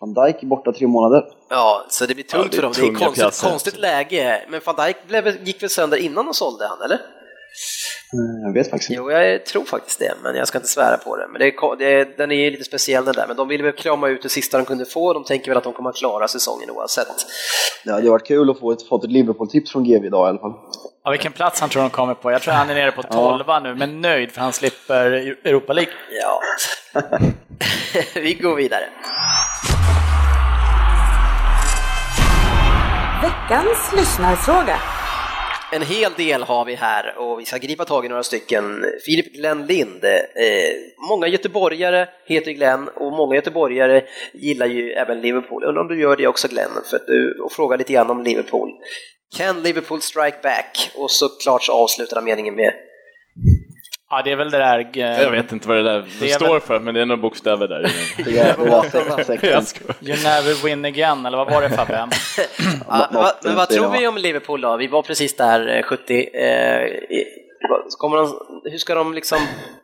[0.00, 1.24] Van Dijk är borta tre månader.
[1.48, 2.72] Ja, så det blir tungt Ja, det för dem.
[2.76, 3.48] Det är konstigt, pjäser.
[3.50, 4.42] konstigt läge.
[4.48, 6.94] Men van Dijk blev, gick väl sönder innan de sålde han, eller?
[6.96, 9.02] Eh, Jag vet faktiskt inte.
[9.02, 11.28] Jo, jag tror faktiskt det, men jag ska inte svära på det.
[11.28, 13.72] Men det är, det den är ju lite speciell den där, men de ville väl
[13.72, 15.12] krama ut det sista de kunde få.
[15.12, 17.06] De tänker väl att de kommer att klara säsongen oavsett.
[17.84, 20.38] Det hade varit kul att få ett, fått ett Liverpool-tips från GV idag i alla
[20.38, 20.52] fall.
[21.04, 22.30] Ja, vilken plats han tror de kommer på.
[22.32, 25.06] Jag tror han är nere på 12 nu, men nöjd för han slipper
[25.44, 25.92] Europa League.
[26.22, 26.40] Ja.
[28.14, 28.84] Vi går vidare.
[33.22, 34.78] Veckans lyssnarfråga.
[35.72, 38.84] En hel del har vi här och vi ska gripa tag i några stycken.
[39.04, 40.04] Filip Glenn Lind.
[40.04, 44.02] Eh, många göteborgare heter Glenn och många göteborgare
[44.32, 45.64] gillar ju även Liverpool.
[45.64, 46.70] Undrar om du gör det också Glenn?
[46.90, 48.70] För att du och frågar lite grann om Liverpool.
[49.36, 50.90] Can Liverpool strike back?
[50.94, 52.72] Och såklart så avslutar han meningen med
[54.12, 54.78] Ja, det är väl det där...
[54.94, 57.22] eh, Jag vet inte vad det där Det står väl- för, men det är några
[57.22, 57.80] bokstäver där.
[60.00, 62.08] You never win again, eller vad var det Fabbe?
[62.88, 64.76] Ja, va, men vad tror vi om Liverpool då?
[64.76, 66.28] Vi var precis där eh, 70.
[66.34, 66.90] Eh,
[67.98, 68.32] kommer de,
[68.70, 69.38] hur ska de liksom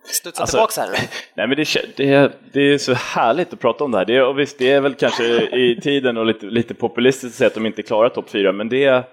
[0.04, 1.08] studsa Alltså- tillbaka här?
[1.34, 4.04] Nej men det, det, är, det är så härligt att prata om det här.
[4.04, 5.24] Det är, och visst, det är väl kanske
[5.56, 8.68] i tiden och lite, lite populistiskt att säga att de inte klarar topp fyra, men
[8.68, 9.04] det, är-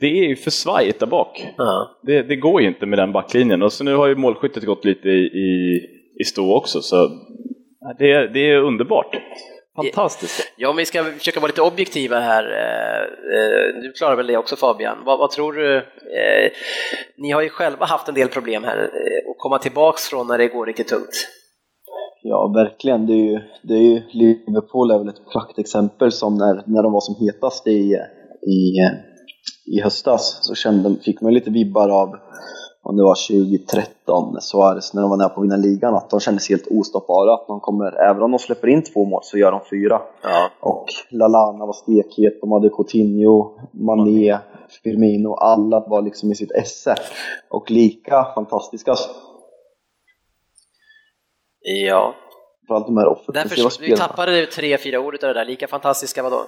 [0.00, 1.46] det är ju för svajigt där bak.
[1.56, 2.00] Ja.
[2.02, 3.62] Det, det går ju inte med den backlinjen.
[3.62, 5.80] Och så nu har ju målskyttet gått lite i, i,
[6.20, 7.08] i stå också, så
[7.98, 9.16] det, är- det är underbart.
[9.76, 10.52] Fantastiskt.
[10.56, 12.44] Ja, om vi ska försöka vara lite objektiva här.
[12.44, 13.02] eh,
[13.38, 14.98] eh, Du klarar väl det också Fabian.
[15.04, 15.76] Vad, vad tror du?
[15.76, 16.50] Eh,
[17.18, 20.48] Ni har ju själva haft en del problem här att komma tillbaks från när det
[20.48, 21.28] går riktigt tungt.
[22.22, 23.06] Ja, verkligen.
[23.06, 26.92] Det är ju, det är ju, Liverpool är väl ett praktexempel som när, när de
[26.92, 27.96] var som hetast i,
[28.56, 28.60] i,
[29.66, 32.16] i höstas så kände, fick man lite vibbar av
[32.82, 36.20] om det var 2013, Suarez, när de var nära på att vinna ligan, att de
[36.20, 37.34] kändes helt ostoppbara.
[37.34, 40.02] Att de kommer, även om de släpper in två mål så gör de fyra.
[40.22, 40.50] Ja.
[40.60, 44.38] Och Lalana var stekhet, de hade Coutinho, Mané,
[44.82, 46.94] Firmino, alla var liksom i sitt esse.
[47.48, 48.94] Och lika fantastiska,
[51.66, 52.14] Ja,
[52.66, 53.96] framförallt de här offensiva spelarna.
[53.96, 55.44] tappade tre, fyra ord utav det där.
[55.44, 56.44] Lika fantastiska vadå?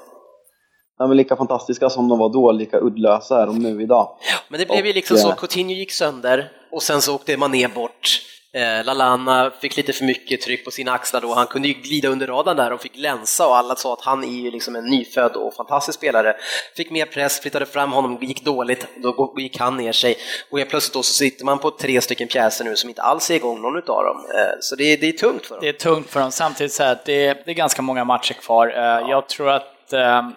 [0.99, 4.09] Ja, men lika fantastiska som de var då, lika uddlösa är de nu idag.
[4.49, 7.37] Men det blev ju Och, liksom så, eh, Coutinho gick sönder och sen så åkte
[7.37, 8.23] Mané bort.
[8.53, 12.09] Eh, Lalana fick lite för mycket tryck på sina axlar då, han kunde ju glida
[12.09, 14.85] under radarn där och fick länsa och alla sa att han är ju liksom en
[14.85, 16.37] nyfödd och fantastisk spelare.
[16.77, 20.17] Fick mer press, flyttade fram honom, gick dåligt, då gick han ner sig
[20.51, 23.31] och helt plötsligt då så sitter man på tre stycken pjäser nu som inte alls
[23.31, 24.17] är igång någon utav dem.
[24.35, 25.59] Eh, så det, är- det är tungt för dem.
[25.63, 26.31] Det är tungt för dem.
[26.33, 28.67] Samtidigt så här att det är, det är ganska många matcher kvar.
[28.77, 30.29] Eh, Jag tror att eh,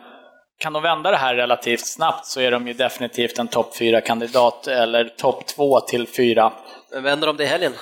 [0.60, 4.68] kan de vända det här relativt snabbt så är de ju definitivt en topp 4-kandidat,
[4.68, 6.52] eller topp 2 till 4.
[6.94, 7.74] Men vänder de det i helgen?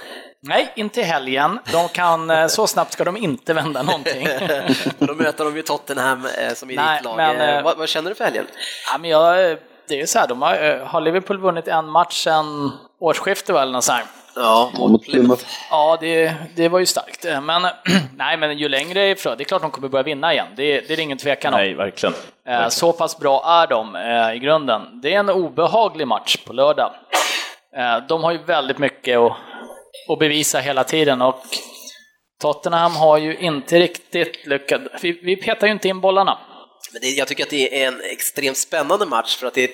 [0.42, 1.60] Nej, inte i helgen.
[1.72, 4.28] De kan, eh, så snabbt ska de inte vända någonting.
[5.00, 7.18] då möter de ju Tottenham eh, som är Nej, ditt lag.
[7.18, 8.46] men, Eh, vad, vad känner du för helgen?
[8.92, 12.24] Ja, men jag, det är ju så här, de har, har Liverpool vunnit en match
[12.24, 13.72] sedan årsskiftet väl?
[13.72, 14.04] Något så här.
[14.36, 15.46] Ja, Mot Plymouth.
[15.70, 17.26] Ja, det, det var ju starkt.
[17.44, 17.62] Men,
[18.16, 20.48] nej, men ju längre ifrån, det är klart de kommer börja vinna igen.
[20.56, 21.60] Det, det är det ingen tvekan om.
[21.60, 22.16] Nej, verkligen.
[22.48, 25.02] Eh, Så pass bra är de eh, i grunden.
[25.02, 26.94] Det är en obehaglig match på lördag.
[27.78, 29.34] Eh, De har ju väldigt mycket att,
[30.10, 31.44] att bevisa hela tiden och
[32.42, 34.84] Tottenham har ju inte riktigt lyckats.
[35.04, 36.38] Vi, vi petar ju inte in bollarna.
[36.94, 39.70] Men det, jag tycker att det är en extremt spännande match för att det, eh,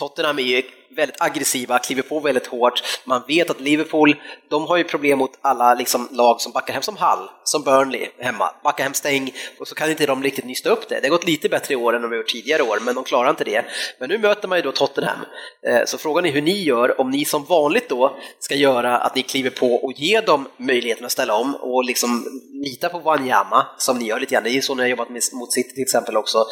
[0.00, 0.62] Tottenham är ju
[0.96, 2.82] väldigt aggressiva, kliver på väldigt hårt.
[3.04, 4.16] Man vet att Liverpool,
[4.50, 8.08] de har ju problem mot alla liksom, lag som backar hem som Hull, som Burnley
[8.18, 8.54] hemma.
[8.64, 11.00] Backar hem stäng och så kan inte de riktigt nysta upp det.
[11.00, 13.30] Det har gått lite bättre i år än de gjort tidigare år, men de klarar
[13.30, 13.64] inte det.
[13.98, 15.18] Men nu möter man ju då Tottenham.
[15.66, 19.14] Eh, så frågan är hur ni gör, om ni som vanligt då ska göra att
[19.14, 22.26] ni kliver på och ger dem möjligheten att ställa om och liksom
[22.64, 24.44] lita på Wanyama, som ni gör lite grann.
[24.44, 26.46] Det är ju så ni har jobbat mot City till exempel också.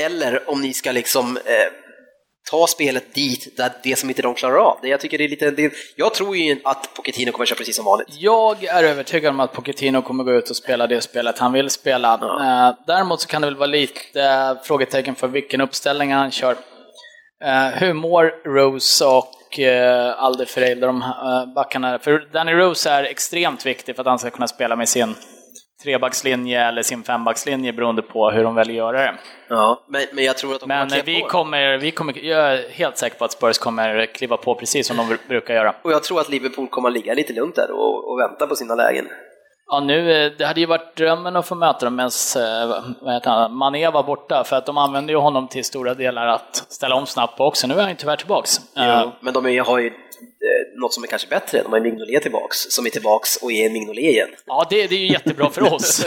[0.00, 1.87] Eller om ni ska liksom eh,
[2.50, 4.78] ta spelet dit, där det som inte de klarar av.
[4.82, 7.84] Jag, tycker det är lite, det, jag tror ju att Pochettino kommer köra precis som
[7.84, 8.08] vanligt.
[8.18, 11.70] Jag är övertygad om att Pochettino kommer gå ut och spela det spelet han vill
[11.70, 12.14] spela.
[12.14, 16.56] Eh, Däremot så kan det väl vara lite eh, frågetecken för vilken uppställning han kör.
[17.44, 21.98] Eh, Hur mår Rose och eh, Alderfereil, de eh, backarna?
[21.98, 25.14] För Danny Rose är extremt viktig för att han ska kunna spela med sin
[25.82, 29.14] trebackslinje eller sin fembackslinje beroende på hur de väljer att göra det.
[29.48, 31.28] Ja, men, men jag tror att de Men kommer vi på.
[31.28, 34.96] kommer, vi kommer, jag är helt säker på att Spurs kommer kliva på precis som
[34.96, 35.74] de brukar göra.
[35.82, 38.56] Och jag tror att Liverpool kommer att ligga lite lugnt där och, och vänta på
[38.56, 39.08] sina lägen.
[39.70, 43.90] Ja, nu, eh, det hade ju varit drömmen att få möta dem heter han, Mané
[43.90, 47.36] var borta, för att de använde ju honom till stora delar att ställa om snabbt
[47.36, 47.66] på också.
[47.66, 48.60] Nu är han ju tyvärr tillbaks.
[48.76, 51.62] Eh, Men de har ju eh, något som är kanske bättre.
[51.62, 54.28] De har Mignolet tillbaks, som är tillbaks och är Mignolet igen.
[54.46, 56.06] Ja, det, det är ju jättebra för oss.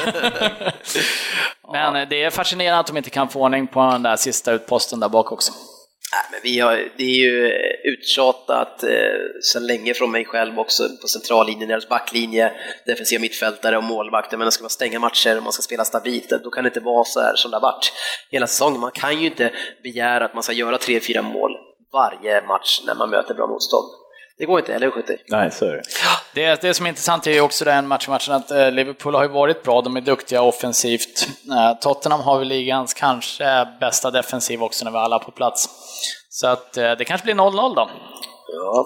[1.71, 4.51] Men eh, det är fascinerande att de inte kan få ordning på den där sista
[4.51, 5.51] utposten där bak också.
[6.13, 8.89] Nej, men vi har, det är ju eh, uttjatat eh,
[9.41, 12.51] sedan länge från mig själv också på centrallinjen, deras backlinje,
[12.85, 14.37] defensiva mittfältare och målvakter.
[14.37, 17.03] Men ska man stänga matcher och man ska spela stabilt, då kan det inte vara
[17.03, 17.93] så här som det har varit
[18.31, 18.79] hela säsongen.
[18.79, 19.51] Man kan ju inte
[19.83, 21.51] begära att man ska göra tre, fyra mål
[21.93, 24.00] varje match när man möter bra motstånd.
[24.41, 25.17] Det går inte, eller hur?
[25.27, 25.81] Nej, så är det.
[26.33, 29.23] Det, det som är intressant är ju också den matchen, matchen att eh, Liverpool har
[29.23, 31.27] ju varit bra, de är duktiga offensivt.
[31.51, 35.69] Eh, Tottenham har väl ligans kanske bästa defensiv också när vi alla är på plats.
[36.29, 37.89] Så att eh, det kanske blir 0-0 då.
[38.47, 38.85] Ja.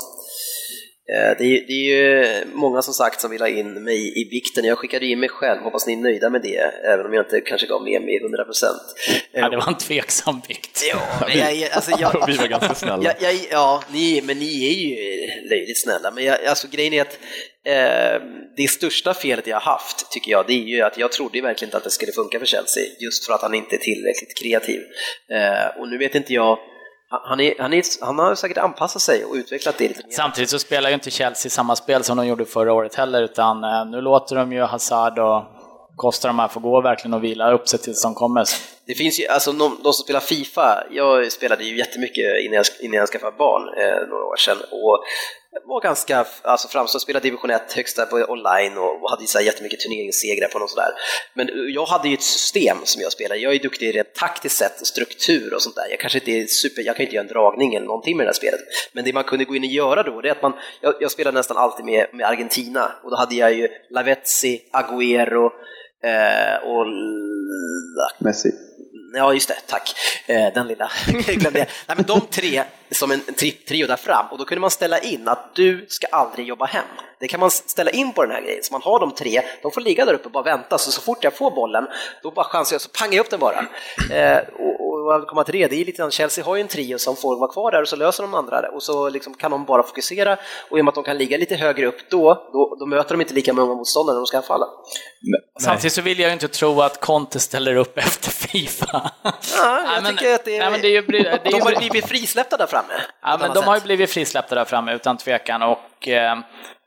[1.14, 4.30] Eh, Det är, det är ju många som sagt som vill ha in mig i
[4.30, 4.66] vikten.
[4.66, 6.58] Jag skickade in mig själv, hoppas ni är nöjda med det,
[6.94, 8.82] även om jag inte kanske gav med mig 100 procent.
[9.32, 10.84] Ja, det var en tveksam vikt.
[10.92, 13.04] Ja, men jag, alltså jag, Vi var ganska snälla.
[13.04, 16.12] jag, jag, ja, ni, men ni är ju löjligt snälla.
[16.12, 17.20] Men jag, alltså, grejen är att
[17.66, 18.22] eh,
[18.58, 21.68] det största felet jag har haft, tycker jag, det är ju att jag trodde verkligen
[21.68, 24.82] inte att det skulle funka för Chelsea, just för att han inte är tillräckligt kreativ.
[25.32, 26.58] Eh, och nu vet inte jag,
[27.10, 30.14] han, är, han, är, han har säkert anpassat sig och utvecklat det lite mer.
[30.14, 33.64] Samtidigt så spelar ju inte Chelsea samma spel som de gjorde förra året heller, utan
[33.64, 35.44] eh, nu låter de ju Hazard och
[35.96, 38.46] Costa de här få gå verkligen och vila upp sig tills de kommer.
[38.88, 42.66] Det finns ju, alltså de, de som spelar Fifa, jag spelade ju jättemycket innan jag,
[42.82, 45.04] innan jag skaffade barn eh, några år sedan och
[45.64, 49.80] var ganska, alltså framstående, spelade division 1 högsta på online och, hade så här jättemycket
[49.80, 50.92] turneringssegrar på något sådär.
[51.34, 54.58] Men eh, jag hade ju ett system som jag spelade, jag är duktig rent taktiskt
[54.58, 55.88] sett, och struktur och sånt där.
[55.90, 58.30] Jag kanske inte är super, jag kan inte göra en dragning eller någonting med det
[58.30, 58.60] här spelet.
[58.94, 61.12] Men det man kunde gå in och göra då, det är att man, jag, jag
[61.12, 65.50] spelade nästan alltid med, med Argentina och då hade jag ju Lavezzi, Agüero
[66.04, 66.86] eh, och
[68.20, 68.52] Messi.
[69.18, 69.96] Ja, just det, tack.
[70.26, 70.92] Eh, den lilla
[71.28, 71.68] glömde jag.
[71.88, 73.22] Nej, men de tre som en
[73.68, 76.86] trio där fram och då kunde man ställa in att du ska aldrig jobba hem.
[77.20, 79.72] Det kan man ställa in på den här grejen, så man har de tre, de
[79.72, 81.88] får ligga där uppe och bara vänta, så så fort jag får bollen,
[82.24, 83.66] då bara chansar jag, så pangar jag upp den bara.
[84.12, 86.98] Eh, och, vill komma till det, det är lite grann, Chelsea har ju en trio
[87.00, 89.52] som får vara kvar där och så löser de andra det och så liksom kan
[89.52, 90.38] de bara fokusera
[90.70, 93.12] och i och med att de kan ligga lite högre upp då, då, då möter
[93.12, 94.66] de inte lika många motståndare när de ska anfalla.
[95.62, 99.12] Samtidigt så vill jag ju inte tro att Conte ställer upp efter Fifa.
[99.24, 99.32] Ja,
[99.64, 100.60] jag Nej, men- tycker att det är...
[100.60, 102.94] nej, men det är ju, det är ju, de har ju blivit frisläppta där framme.
[103.22, 103.86] Ja, men de har ju sätt.
[103.86, 106.38] blivit frisläppta där framme utan tvekan och eh,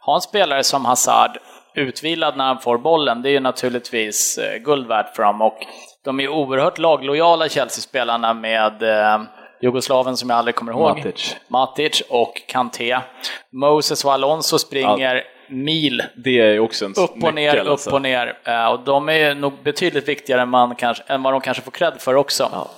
[0.06, 1.38] ha en spelare som Hazard
[1.78, 5.58] utvilad när han får bollen, det är ju naturligtvis eh, guld värt för dem och
[6.04, 9.20] de är oerhört laglojala Chelsea-spelarna med eh,
[9.62, 10.96] Jugoslaven som jag aldrig kommer ihåg.
[10.96, 11.36] Matic.
[11.48, 12.98] Matic och Kanté.
[13.52, 17.90] Moses och Alonso springer mil Det är också en upp och ner, upp alltså.
[17.90, 18.38] och ner.
[18.44, 21.70] Eh, Och de är nog betydligt viktigare än, man kanske, än vad de kanske får
[21.70, 22.68] cred för också.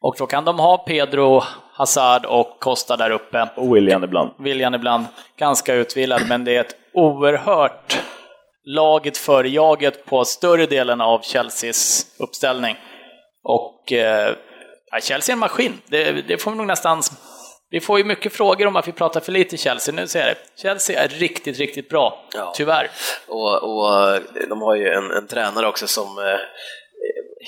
[0.00, 1.42] Och då kan de ha Pedro,
[1.78, 3.48] Hazard och Costa där uppe.
[3.56, 4.30] Och William ibland.
[4.38, 5.04] William ibland
[5.38, 7.98] ganska utvilad, men det är ett oerhört
[8.64, 12.76] laget för jaget på större delen av Chelseas uppställning.
[13.44, 14.34] Och eh,
[15.02, 17.02] Chelsea är en maskin, det, det får vi nog nästan...
[17.70, 20.36] Vi får ju mycket frågor om att vi pratar för lite Chelsea, nu säger jag
[20.36, 20.62] det.
[20.62, 22.52] Chelsea är riktigt, riktigt bra, Ja.
[22.56, 22.90] tyvärr.
[23.28, 26.38] Och, och de har ju en, en tränare också som eh,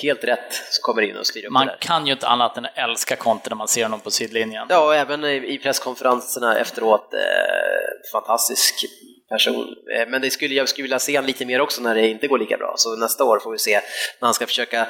[0.02, 1.78] helt rätt som kommer in och styr upp Man det där.
[1.78, 4.66] kan ju inte annat än älska Conte när man ser honom på sidlinjen.
[4.70, 8.74] Ja, och även i, presskonferenserna efteråt, eh, fantastisk
[9.28, 9.66] person.
[9.96, 12.26] Eh, men det skulle, jag skulle vilja se han lite mer också när det inte
[12.26, 12.74] går lika bra.
[12.76, 13.74] Så nästa år får vi se
[14.20, 14.86] när han ska försöka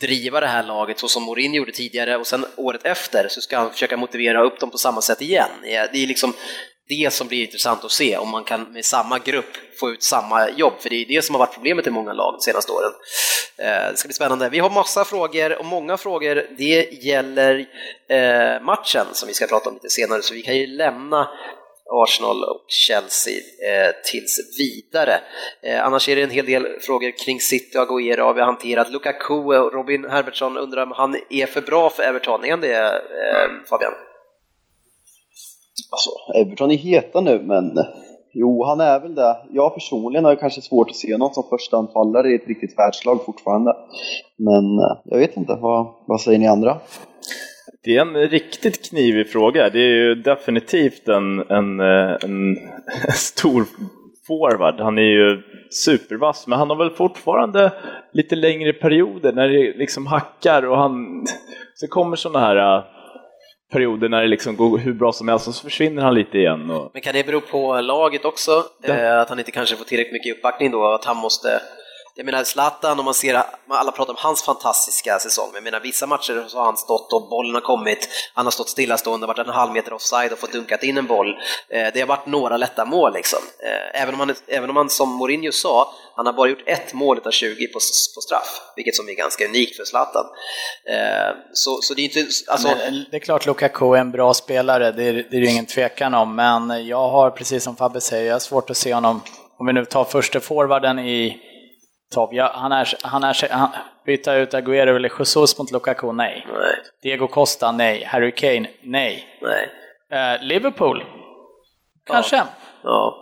[0.00, 3.56] driva det här laget så som Mourinho gjorde tidigare och sen året efter så ska
[3.58, 5.48] han försöka motivera upp dem på samma sätt igen.
[5.64, 6.32] Eh, Det är liksom
[6.88, 10.50] det som blir intressant att se, om man kan med samma grupp få ut samma
[10.50, 12.92] jobb, för det är det som har varit problemet i många lag de senaste åren.
[13.56, 14.48] Eh, det ska bli spännande.
[14.48, 17.66] Vi har massa frågor och många frågor, det gäller
[18.08, 21.28] eh, matchen som vi ska prata om lite senare, så vi kan ju lämna
[21.90, 25.20] Arsenal och Chelsea eh, tills vidare.
[25.62, 28.90] Eh, annars är det en hel del frågor kring City och Aguero har vi hanterat.
[28.90, 32.44] Lukaku och Robin Herbertsson undrar om han är för bra för Everton.
[32.44, 33.92] Är han det, eh, Fabian?
[35.90, 36.10] Alltså,
[36.40, 37.78] Everton är heta nu, men
[38.32, 39.36] jo, han är väl det.
[39.50, 43.24] Jag personligen har kanske svårt att se någon som första anfallare i ett riktigt världslag
[43.24, 43.76] fortfarande.
[44.36, 46.76] Men eh, jag vet inte, vad, vad säger ni andra?
[47.84, 49.70] Det är en riktigt knivig fråga.
[49.70, 52.56] Det är ju definitivt en, en, eh, en
[53.12, 53.64] stor
[54.26, 54.80] forward.
[54.80, 57.72] Han är ju supervass, men han har väl fortfarande
[58.12, 61.24] lite längre perioder när det liksom hackar och han...
[61.76, 62.84] Så kommer sådana här eh,
[63.74, 66.70] perioder när det liksom går hur bra som helst och så försvinner han lite igen.
[66.70, 66.90] Och...
[66.92, 68.64] Men kan det bero på laget också?
[68.82, 71.48] Eh, att han inte kanske får tillräckligt mycket uppbackning då, att han måste
[72.16, 75.80] jag menar Zlatan, om man ser, alla pratar om hans fantastiska säsong, men jag menar
[75.80, 79.38] vissa matcher så har han stått och bollen har kommit, han har stått stillastående, varit
[79.38, 81.28] en halv meter offside och fått dunkat in en boll.
[81.68, 83.38] Eh, det har varit några lätta mål liksom.
[83.58, 86.94] Eh, även om han, även om han som Mourinho sa, han har bara gjort ett
[86.94, 87.74] mål av 20 på,
[88.14, 90.24] på straff, vilket som är ganska unikt för Zlatan.
[90.88, 92.68] Eh, så, så det är inte, alltså...
[92.68, 96.14] Men det är klart Lukaku är en bra spelare, det är det är ingen tvekan
[96.14, 99.20] om, men jag har precis som Fabbe säger, jag har svårt att se honom,
[99.58, 101.40] om vi nu tar första forwarden i
[102.14, 102.34] Tov.
[102.34, 103.68] Ja, han är, han är, han,
[104.06, 106.12] byta ut Aguero eller Jesus mot Lukaku?
[106.12, 106.46] Nej.
[106.52, 106.74] Nej.
[107.02, 107.72] Diego Costa?
[107.72, 108.04] Nej.
[108.04, 108.68] Harry Kane?
[108.80, 109.24] Nej.
[109.42, 109.68] Nej.
[110.12, 111.04] Uh, Liverpool?
[112.06, 112.36] Kanske.
[112.36, 112.46] Ja.
[112.82, 113.20] ja.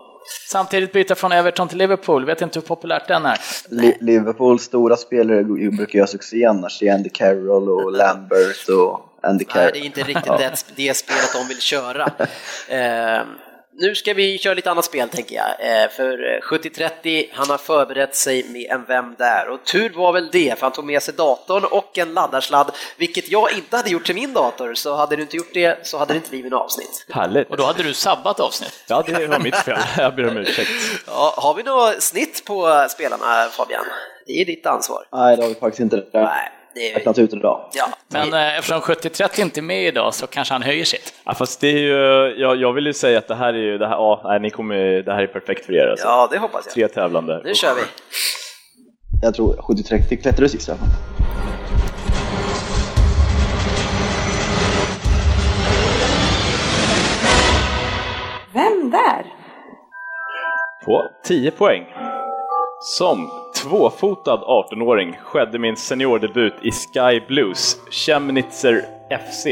[0.50, 3.38] Samtidigt byta från Everton till Liverpool, vet inte hur populärt den är.
[3.68, 9.70] Li Liverpools stora spelare brukar göra succé annars, Andy Carroll och Lambert och Andy Carroll.
[9.72, 10.36] Nej, det är inte riktigt ja.
[10.38, 12.04] det, det spelet de vill köra.
[12.04, 13.26] uh,
[13.74, 15.82] nu ska vi köra lite annat spel tänker jag.
[15.82, 19.48] Eh, för 7030, han har förberett sig med en Vem där?
[19.48, 23.30] Och tur var väl det, för han tog med sig datorn och en laddarsladd, vilket
[23.30, 26.12] jag inte hade gjort till min dator, så hade du inte gjort det så hade
[26.12, 27.06] det inte blivit något avsnitt.
[27.10, 27.50] Härligt!
[27.50, 28.84] Och då hade du sabbat avsnitt.
[28.88, 29.78] Ja, det var mitt fel.
[29.96, 30.70] Jag ber om ursäkt.
[31.06, 33.84] Ja, har vi något snitt på spelarna, Fabian?
[34.26, 35.06] Det är ditt ansvar.
[35.12, 36.04] Nej, det har vi faktiskt inte.
[36.12, 36.94] Nej det är...
[36.94, 37.70] räknat ut idag.
[37.72, 37.88] Ja.
[38.08, 41.14] Men eh, eftersom 70-30 inte är med idag så kanske han höjer sitt.
[41.24, 41.96] Ja, fast det är ju,
[42.40, 44.50] jag, jag vill ju säga att det här är ju, det här, ja, nej, ni
[44.50, 46.06] kommer, det här är perfekt för er alltså.
[46.06, 46.74] Ja, det hoppas jag.
[46.74, 47.40] Tre tävlande.
[47.44, 47.82] Nu kör vi.
[49.22, 50.88] Jag tror 70-30 klättrade sist i alla fall.
[58.54, 59.26] Vem där?
[60.84, 61.84] På 10 poäng.
[62.80, 69.46] Som tvåfotad 18-åring skedde min seniordebut i Sky Blues, Chemnitzer FC.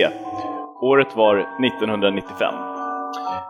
[0.82, 2.54] Året var 1995.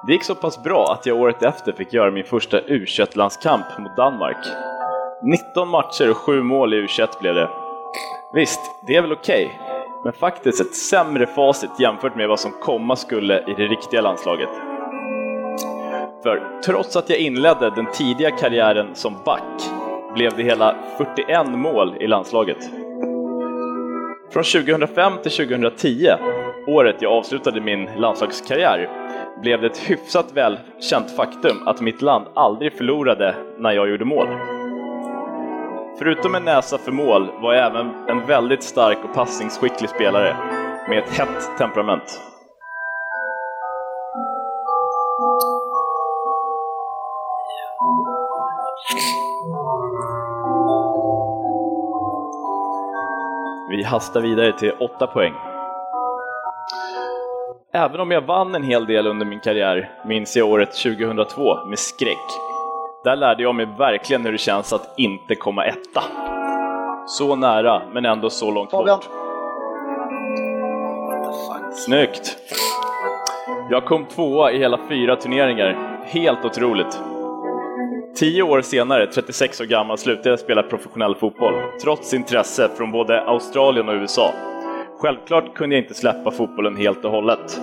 [0.07, 3.79] Det gick så pass bra att jag året efter fick göra min första u landskamp
[3.79, 4.47] mot Danmark.
[5.23, 6.87] 19 matcher och 7 mål i u
[7.21, 7.49] blev det.
[8.35, 9.59] Visst, det är väl okej, okay,
[10.05, 14.51] men faktiskt ett sämre facit jämfört med vad som komma skulle i det riktiga landslaget.
[16.23, 19.81] För trots att jag inledde den tidiga karriären som back
[20.15, 22.71] blev det hela 41 mål i landslaget.
[24.33, 26.09] Från 2005 till 2010,
[26.67, 28.89] året jag avslutade min landslagskarriär,
[29.43, 34.27] blev det ett hyfsat välkänt faktum att mitt land aldrig förlorade när jag gjorde mål.
[35.99, 40.37] Förutom en näsa för mål var jag även en väldigt stark och passningsskicklig spelare
[40.89, 42.21] med ett hett temperament.
[53.71, 55.33] Vi hastar vidare till 8 poäng.
[57.73, 61.79] Även om jag vann en hel del under min karriär minns jag året 2002 med
[61.79, 62.27] skräck.
[63.05, 66.03] Där lärde jag mig verkligen hur det känns att inte komma etta.
[67.07, 68.99] Så nära, men ändå så långt Fabian.
[68.99, 69.09] bort.
[71.75, 72.37] Snyggt!
[73.71, 76.01] Jag kom tvåa i hela fyra turneringar.
[76.05, 77.10] Helt otroligt.
[78.17, 83.21] Tio år senare, 36 år gammal, slutade jag spela professionell fotboll, trots intresse från både
[83.21, 84.35] Australien och USA.
[84.99, 87.61] Självklart kunde jag inte släppa fotbollen helt och hållet.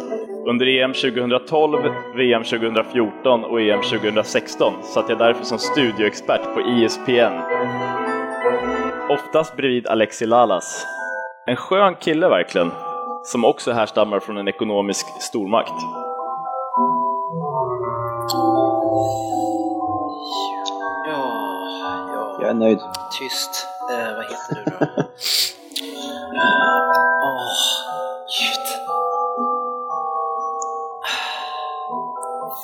[0.47, 1.79] Under EM 2012,
[2.15, 7.33] VM 2014 och EM 2016 satt jag därför som studioexpert på ESPN.
[9.09, 10.85] Oftast bredvid Alexi Lalas.
[11.45, 12.71] En skön kille verkligen,
[13.23, 16.06] som också härstammar från en ekonomisk stormakt.
[22.61, 22.79] Är nöjd.
[23.19, 23.67] Tyst.
[23.91, 24.77] Eh, vad heter du då?
[27.21, 27.49] Åh, oh,
[28.37, 28.67] gud.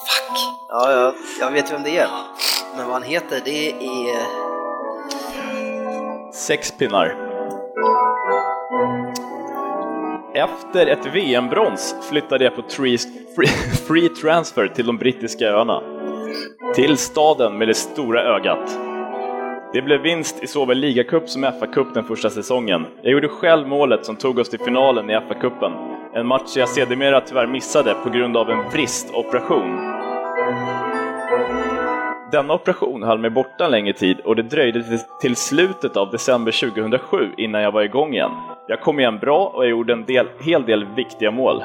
[0.07, 0.37] Fuck.
[0.69, 2.07] Ja, ja, jag vet vem det är.
[2.77, 4.43] Men vad han heter, det är...
[6.33, 7.15] Sex pinnar.
[10.35, 12.97] Efter ett VM-brons flyttade jag på free,
[13.87, 15.81] free transfer till de brittiska öarna.
[16.75, 18.92] Till staden med det stora ögat.
[19.73, 22.85] Det blev vinst i såväl ligacup som FA-cup den första säsongen.
[23.01, 25.71] Jag gjorde själv målet som tog oss till finalen i FA-cupen.
[26.13, 29.77] En match jag sedermera tyvärr missade på grund av en bristoperation.
[32.31, 34.83] Denna operation höll mig borta en längre tid och det dröjde
[35.21, 38.31] till slutet av december 2007 innan jag var igång igen.
[38.67, 41.63] Jag kom igen bra och jag gjorde en del, hel del viktiga mål.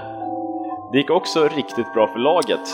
[0.93, 2.69] Det gick också riktigt bra för laget,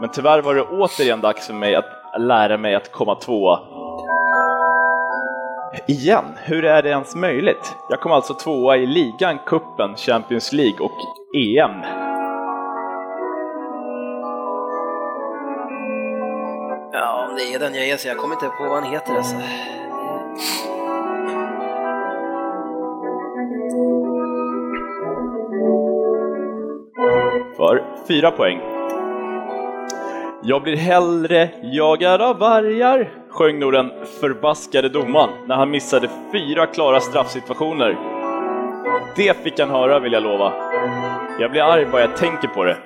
[0.00, 3.79] men tyvärr var det återigen dags för mig att lära mig att komma tvåa.
[5.86, 7.76] Igen, hur är det ens möjligt?
[7.88, 10.92] Jag kom alltså tvåa i ligan, kuppen, Champions League och
[11.36, 11.80] EM.
[16.92, 19.36] Ja, det är den jag är, så jag kommer inte på vad han heter alltså.
[27.56, 28.60] För fyra poäng.
[30.42, 36.66] Jag blir hellre jagad av vargar, sjöng nog den förbaskade domaren när han missade fyra
[36.66, 37.96] klara straffsituationer.
[39.16, 40.52] Det fick han höra vill jag lova.
[41.40, 42.76] Jag blir arg bara jag tänker på det.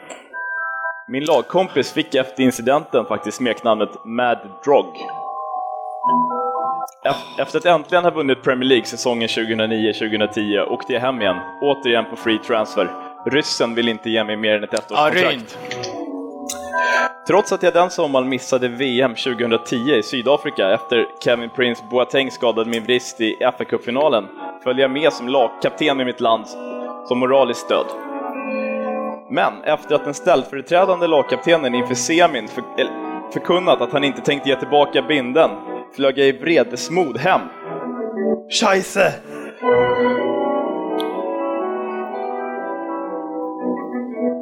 [1.09, 4.87] Min lagkompis fick efter incidenten faktiskt smeknamnet Mad Drog.
[7.39, 12.17] Efter att äntligen ha vunnit Premier League säsongen 2009-2010 åkte jag hem igen, återigen på
[12.17, 12.91] free transfer.
[13.27, 15.59] Ryssen vill inte ge mig mer än ett ettårskontrakt.
[17.27, 22.71] Trots att jag den sommaren missade VM 2010 i Sydafrika efter Kevin Prince Boateng skadade
[22.71, 24.25] min vrist i fa Cup-finalen
[24.65, 26.47] följde jag med som lagkapten i mitt land
[27.09, 27.87] som moraliskt stöd.
[29.31, 32.63] Men efter att den ställföreträdande lagkaptenen inför semin för,
[33.33, 35.51] förkunnat att han inte tänkte ge tillbaka binden
[35.97, 37.41] flög jag i vredesmod hem.
[38.51, 39.13] Scheisse!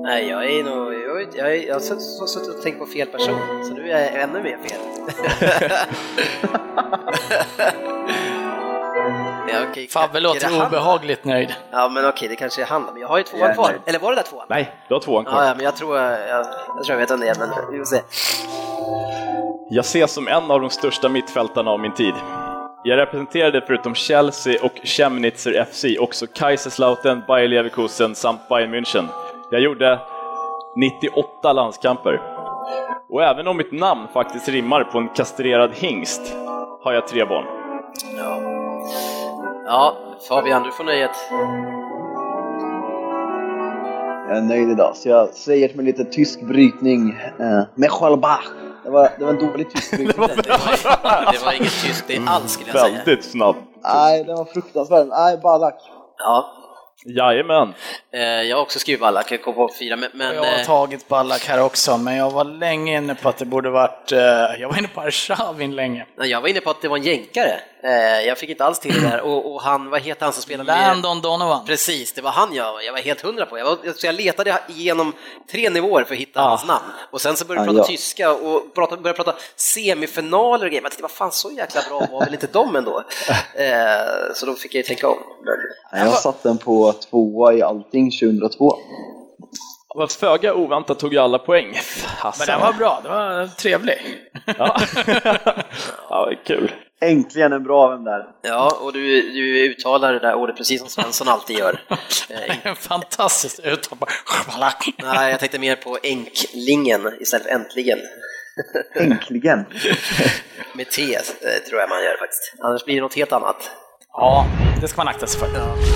[0.05, 0.92] Nej, jag är nog...
[1.35, 4.01] Jag, jag, jag har suttit så- suttit och tänkt på fel person, så nu är
[4.13, 4.81] jag ännu mer fel.
[9.49, 11.55] ja, okej, Fabbe låter obehagligt nöjd.
[11.71, 13.69] Ja, men okej, det kanske är han men jag har ju tvåan Ja, kvar.
[13.71, 13.81] nej.
[13.87, 14.47] Eller var det där tvåan?
[14.49, 15.43] Nej, du har tvåan kvar.
[15.43, 16.47] Ja, ja, men jag tror jag, jag,
[16.77, 18.01] jag tror jag vet vem det är, men vi får se.
[19.71, 22.15] Jag ses som en av de största mittfältarna av min tid.
[22.85, 29.07] Jag representerade förutom Chelsea och Chemnitzer FC också Kaiserslautern, Bayer Leverkusen samt Bayern München.
[29.51, 29.99] Jag gjorde
[30.77, 32.21] 98 landskamper.
[33.11, 36.37] Och även om mitt namn faktiskt rimmar på en kastrerad hingst
[36.83, 37.45] har jag tre barn.
[38.17, 38.39] Ja.
[39.67, 39.97] ja,
[40.29, 41.11] Fabian, du får nöjet.
[44.29, 47.11] Jag är nöjd idag, så jag säger med lite tysk brytning.
[47.39, 48.45] Eh, Mechalbach.
[48.85, 50.17] Det var, det var en dålig tysk brytning.
[50.45, 53.03] Det var, det var inget är alls skulle jag säga.
[53.07, 53.57] Väldigt snabb.
[53.83, 55.07] Nej, den var fruktansvärd.
[55.07, 55.79] Nej, Ballack.
[56.19, 56.62] Ja,
[57.05, 57.75] Jajamän.
[58.13, 60.11] eh, jag har också skrivit alla, kan komma på fyra, men...
[60.15, 63.39] men Jag har eh, tagit Ballack här också, men jag var länge inne på att
[63.39, 64.13] det borde varit...
[64.13, 64.19] eh,
[64.61, 66.07] jag var inne på Arshavin länge.
[66.17, 67.61] jag var inne på att det var en jänkare.
[67.85, 69.21] Eh, jag fick inte alls till det där.
[69.21, 70.79] Och, och han, vad heter han som spelar med...
[70.79, 71.67] Landon Donovan.
[71.67, 73.59] Precis, det var han jag, jag var helt hundra på.
[73.59, 75.13] Jag, var, så jag letade igenom
[75.51, 76.85] tre nivåer för att hitta hans namn.
[77.11, 77.97] Och sen så började jag Ja, prata ja.
[77.97, 80.83] tyska och prata, började prata semifinaler och grejer.
[80.83, 83.05] Jag tänkte, vad fan, så jäkla bra var väl inte de ändå?
[83.55, 85.19] Eh, så då fick jag ju tänka om.
[85.93, 88.75] Jag satt den på tvåa i allting 2002.
[89.95, 91.67] Vad föga oväntat tog jag alla poäng.
[91.67, 92.47] Men Hassan.
[92.47, 93.99] den var bra, det var trevlig.
[94.59, 94.77] Ja,
[96.09, 96.73] ja det är kul.
[97.01, 98.27] Äntligen en bra vän där.
[98.43, 101.81] ja, och du, du uttalar det där ordet precis som Svensson alltid gör.
[102.31, 103.99] Eh, Fantastiskt uttal.
[105.03, 107.99] nej, jag tänkte mer på enklingen istället för äntligen.
[108.95, 109.59] Äntligen.
[110.75, 112.55] Med T eh, tror jag man gör faktiskt.
[112.59, 113.71] Annars blir det något helt annat.
[114.15, 114.47] Ja,
[114.81, 115.49] det ska man akta sig för.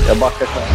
[0.09, 0.67] Jag backar själv.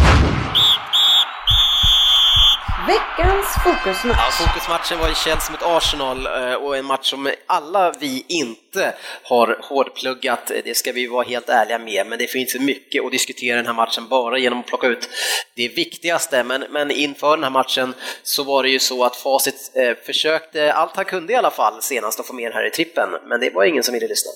[2.86, 4.40] Veckans fokusmatch.
[4.40, 8.94] Ja, fokusmatchen var i Chelsea mot Arsenal eh, och en match som alla vi inte
[9.22, 13.12] har hårdpluggat, det ska vi vara helt ärliga med, men det finns ju mycket att
[13.12, 15.08] diskutera den här matchen bara genom att plocka ut
[15.56, 16.44] det viktigaste.
[16.44, 20.72] Men, men inför den här matchen så var det ju så att Facit eh, försökte
[20.72, 23.40] allt han kunde i alla fall senast att få med den här i trippen, men
[23.40, 24.32] det var ingen som ville lyssna.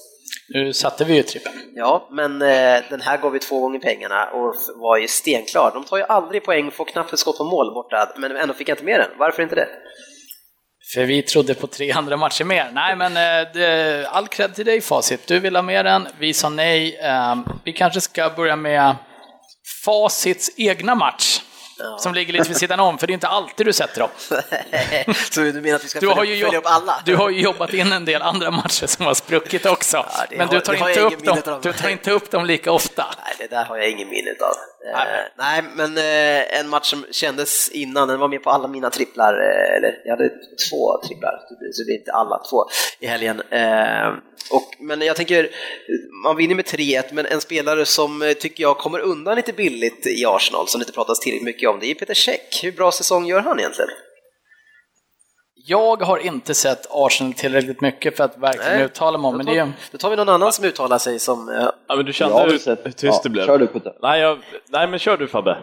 [0.48, 1.52] Nu satte vi ju trippen.
[1.74, 5.70] Ja, men eh, den här gav vi två gånger pengarna och var ju stenklar.
[5.74, 8.68] De tar ju aldrig poäng, får knappt ett skott på mål borta, men ändå fick
[8.68, 9.10] jag inte med den.
[9.18, 9.68] Varför inte det?
[10.94, 12.70] För vi trodde på tre andra matcher mer.
[12.72, 15.26] Nej, men eh, det, all cred till dig Facit.
[15.26, 16.98] Du vill ha med den, vi sa nej.
[17.02, 18.94] Eh, vi kanske ska börja med
[19.84, 21.40] Facits egna match.
[21.98, 24.08] Som ligger lite vid sidan om, för det är inte alltid du sätter dem.
[25.30, 27.00] Så du menar att vi ska Du följa, har, ju följa upp alla?
[27.04, 29.96] du har ju jobbat in en del andra matcher som har spruckit också.
[29.96, 31.60] Ja, men har- du tar, inte upp dem, av.
[31.60, 33.06] du tar inte upp dem lika ofta.
[33.24, 34.54] Nej, det där har jag ingen minne av.
[34.92, 35.32] Nej.
[35.38, 39.32] nej, men eh, en match som kändes innan, den var med på alla mina tripplar,
[39.32, 40.28] eh, eller jag hade
[40.70, 42.64] två tripplar, typ, så det är inte alla två
[43.00, 43.42] i helgen.
[43.50, 44.08] Eh,
[44.50, 45.50] och, men jag tänker,
[46.24, 50.06] man vinner med 3-1, men en spelare som eh, tycker jag kommer undan lite billigt
[50.06, 52.62] i Arsenal, som det inte pratas tillräckligt mycket om, det är Peter Cech.
[52.62, 53.90] Hur bra säsong gör han egentligen?
[55.68, 58.84] Jag har inte sett Arsenal tillräckligt mycket för att verkligen Nej.
[58.84, 61.48] uttala mig om, men det är då tar vi någon annan som uttalar sig som...
[61.48, 62.50] eh, Ja, men du kände hur
[62.92, 63.46] tyst ja, det blev?
[63.46, 63.92] Kör du Putte.
[64.02, 64.38] Nej, jag,
[64.68, 65.58] nej, men kör du Fabbe.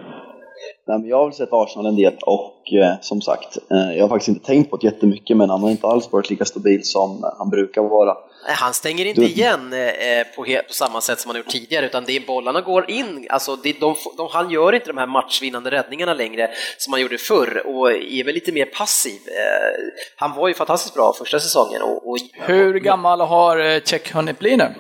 [0.88, 4.04] Nej, men jag har väl sett Arsenal en del och eh, som sagt, eh, jag
[4.04, 6.84] har faktiskt inte tänkt på det jättemycket men han har inte alls varit lika stabil
[6.84, 8.18] som han brukar vara.
[8.48, 11.86] Han stänger inte Du- igen eh, på, he- på samma sätt som han gjort tidigare,
[11.86, 13.28] utan det är bollarna går in.
[13.30, 17.18] Alltså, det, de, de, han gör inte de här matchvinnande räddningarna längre som han gjorde
[17.18, 19.20] förr och är väl lite mer passiv.
[19.28, 21.82] Eh, han var ju fantastiskt bra första säsongen.
[21.82, 24.74] Och, och, Hur gammal har eh, Check hunnit bli nu?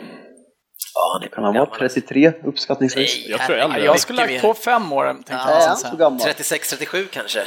[0.95, 3.17] Ja, det Kan han vara 33 uppskattningsvis?
[3.21, 3.83] Nej, Jag tror äldre.
[3.85, 5.39] Jag skulle lagt på fem år, tänkte Ja.
[5.39, 5.95] jag Är han nästan så säga.
[5.95, 6.19] gammal?
[6.27, 7.39] 36-37 kanske.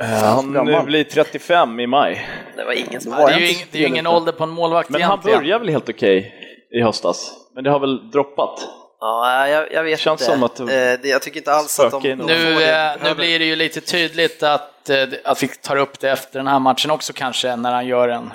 [0.00, 0.84] Eh, Han gammal.
[0.84, 2.28] blir 35 i maj.
[2.56, 4.88] Det var ingen som Det Det är ju det är ingen ålder på en målvakt
[4.90, 5.38] Men han egentligen.
[5.38, 6.34] börjar väl helt okej
[6.70, 7.32] i höstas.
[7.54, 8.68] Men det har väl droppat.
[9.00, 10.32] Ja, jag, jag vet Känns inte.
[10.32, 12.14] som att- Eh, det, jag tycker inte alls att de...
[12.14, 16.10] Nu, eh, nu blir det ju lite tydligt att, eh, att vi tar upp det
[16.10, 18.32] efter den här matchen också kanske, när han gör en,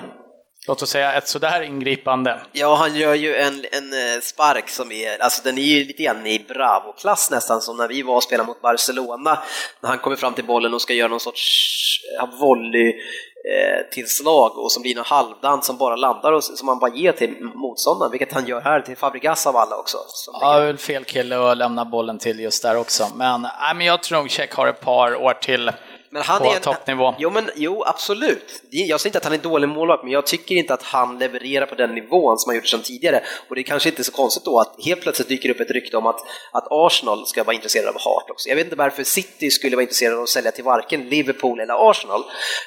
[0.68, 2.40] låt oss säga ett sådär ingripande.
[2.52, 6.02] Ja, han gör ju en, en eh, spark som är, alltså den är ju lite
[6.02, 9.42] grann i bravo-klass nästan, som när vi var och spelade mot Barcelona,
[9.80, 14.58] när han kommer fram till bollen och ska göra någon sorts eh, volley eh, tillslag
[14.58, 18.10] och som blir någon halvdant som bara landar och som han bara ger till motståndaren,
[18.10, 19.98] vilket han gör här till Fabregas av alla också.
[20.40, 23.06] Ja, det är väl fel kille att lämna bollen till just där också.
[23.14, 25.70] Men, nej, men jag tror nog Check har ett par år till
[26.10, 27.14] Men han på är en, toppnivå.
[27.18, 28.62] Jo, men, jo, absolut.
[28.70, 31.66] Jag säger inte att han är dålig målvakt, men jag tycker inte att han levererar
[31.66, 33.20] på den nivån som han gjort sedan tidigare.
[33.48, 35.96] Och det är kanske inte så konstigt då att helt plötsligt dyker upp ett rykte
[35.96, 36.20] om att,
[36.52, 38.48] att Arsenal ska vara intresserade av Hart också.
[38.48, 41.90] Jag vet inte varför City skulle vara intresserade av att sälja till varken Liverpool eller
[41.90, 42.24] Arsenal.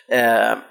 [0.07, 0.19] Eh,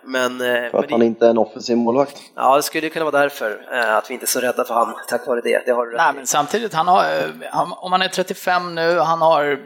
[0.04, 2.16] men, eh, För men att han inte är en offensiv målvakt.
[2.36, 4.94] ja, det skulle kunna vara därför eh, att vi inte är så rädda för han
[5.08, 5.62] tack vare det.
[5.66, 9.22] Det har Nej, men samtidigt, han har, eh, han, om han är 35 nu, han
[9.22, 9.58] har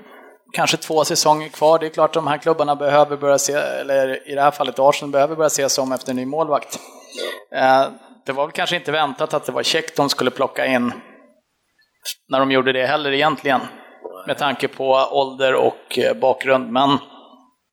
[0.54, 1.78] kanske två säsonger kvar.
[1.78, 4.78] Det är klart att de här klubbarna behöver börja se, eller i det här fallet
[4.78, 6.78] Arsenal behöver börja se sig om efter en ny målvakt.
[7.54, 7.86] Eh,
[8.26, 10.92] det var väl kanske inte väntat att det var Check de skulle plocka in
[12.28, 13.60] när de gjorde det heller egentligen.
[14.26, 16.98] Med tanke på ålder och eh, bakgrund, men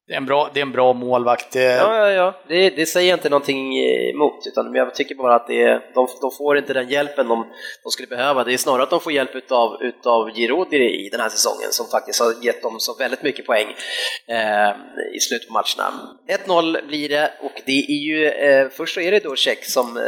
[0.07, 1.55] det är en bra, det är en bra målvakt.
[1.55, 1.61] Ja,
[1.97, 2.41] ja, ja.
[2.47, 3.77] Det, det säger jag inte någonting
[4.13, 7.45] emot, utan jag tycker bara att det är, de, de får inte den hjälpen de,
[7.83, 8.43] de skulle behöva.
[8.43, 11.67] Det är snarare att de får hjälp utav, utav Giroud i, i den här säsongen,
[11.71, 13.67] som faktiskt har gett dem så väldigt mycket poäng
[14.27, 14.69] eh,
[15.15, 15.93] i slutet på matcherna.
[16.47, 19.97] 1-0 blir det, och det är ju, eh, först så är det då Check som
[19.97, 20.03] eh,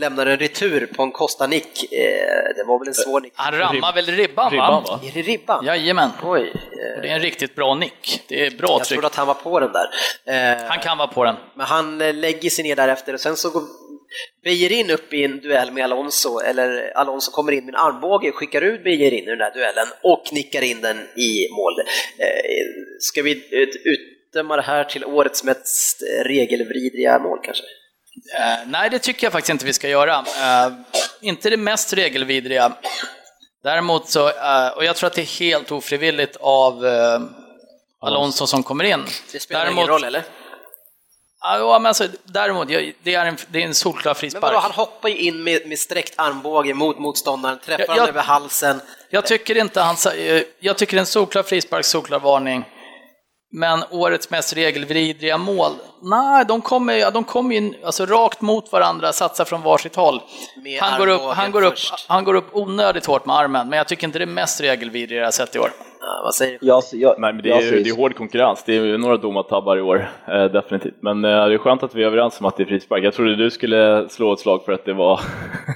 [0.00, 1.92] lämnar en retur på en Costa-nick.
[1.92, 3.32] Eh, det var väl en svår nick.
[3.36, 4.84] han rammar väl ribban, Ribban, va?
[4.88, 5.00] va?
[5.08, 5.64] Är det ribban?
[5.66, 6.10] Jajamän.
[6.24, 6.40] Oj.
[6.40, 8.22] Eh, Och det är en riktigt bra nick.
[8.28, 8.88] Det är bra jag tryck.
[8.88, 9.88] trodde att han var på den där.
[10.26, 11.36] Eh, Han kan vara på den.
[11.56, 13.62] Men han eh, lägger sig ner därefter och sen så går
[14.44, 18.62] Bejerin upp i en duell med Alonso, eller Alonso kommer in med en armbåge, skickar
[18.62, 21.74] ut Bejerin i den där duellen och nickar in den i mål.
[22.18, 22.26] Eh,
[23.00, 27.64] Ska vi ut- utdöma det här till årets mest regelvridriga mål kanske?
[28.38, 30.14] Eh, nej, det tycker jag faktiskt inte vi ska göra.
[30.18, 30.72] Eh,
[31.20, 32.72] inte det mest regelvidriga.
[33.64, 37.20] Däremot så, eh, och jag tror att det är helt ofrivilligt av eh,
[38.02, 39.04] Alonso som kommer in.
[39.32, 40.22] Det spelar Däremot- ingen roll eller?
[41.44, 42.68] Ja, men alltså, däremot,
[43.02, 44.42] det är en, det är en solklar Men frispark.
[44.42, 48.22] vadå, han hoppar ju in med, med sträckt armbåge mot motståndaren, träffar Jag- jag- över
[48.22, 48.80] halsen.
[49.10, 52.64] Jag tycker inte han eh, Jag tycker en solklar frispark, solklar varning.
[53.54, 55.72] Men årets mest regelvidriga mål?
[56.02, 60.22] Nej, de kommer, ja, de kommer in alltså, rakt mot varandra, satsar från varsitt håll.
[60.64, 61.74] Med Han går, upp, han, går upp,
[62.08, 65.22] han går upp onödigt hårt med armen, men jag tycker inte det är mest regelvidriga
[65.22, 65.72] jag sett i år.
[66.04, 66.66] Ja, vad säger du?
[66.66, 68.62] Jag, jag, Nej, men det är, det är hård konkurrens.
[68.66, 70.94] Det är några domartabbar i år, eh, definitivt.
[71.00, 73.04] Men eh, det är skönt att vi är överens om att det är frispark.
[73.04, 75.20] Jag trodde du skulle slå ett slag för att det var...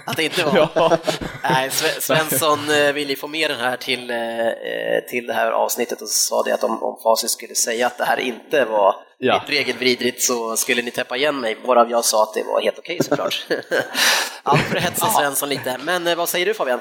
[0.06, 0.98] Att det inte var?
[1.42, 5.32] Nej, Sve- Svensson eh, ville ju få med den här till, eh, eh, till det
[5.32, 8.64] här avsnittet och sa det att om, om Facit skulle säga att det här inte
[8.64, 9.42] var Ja.
[9.46, 12.98] regelvidrigt så skulle ni täppa igen mig, varav jag sa att det var helt okej
[13.02, 13.46] såklart.
[14.42, 16.80] Allt för att hetsa Svensson lite, men eh, vad säger du Fabian?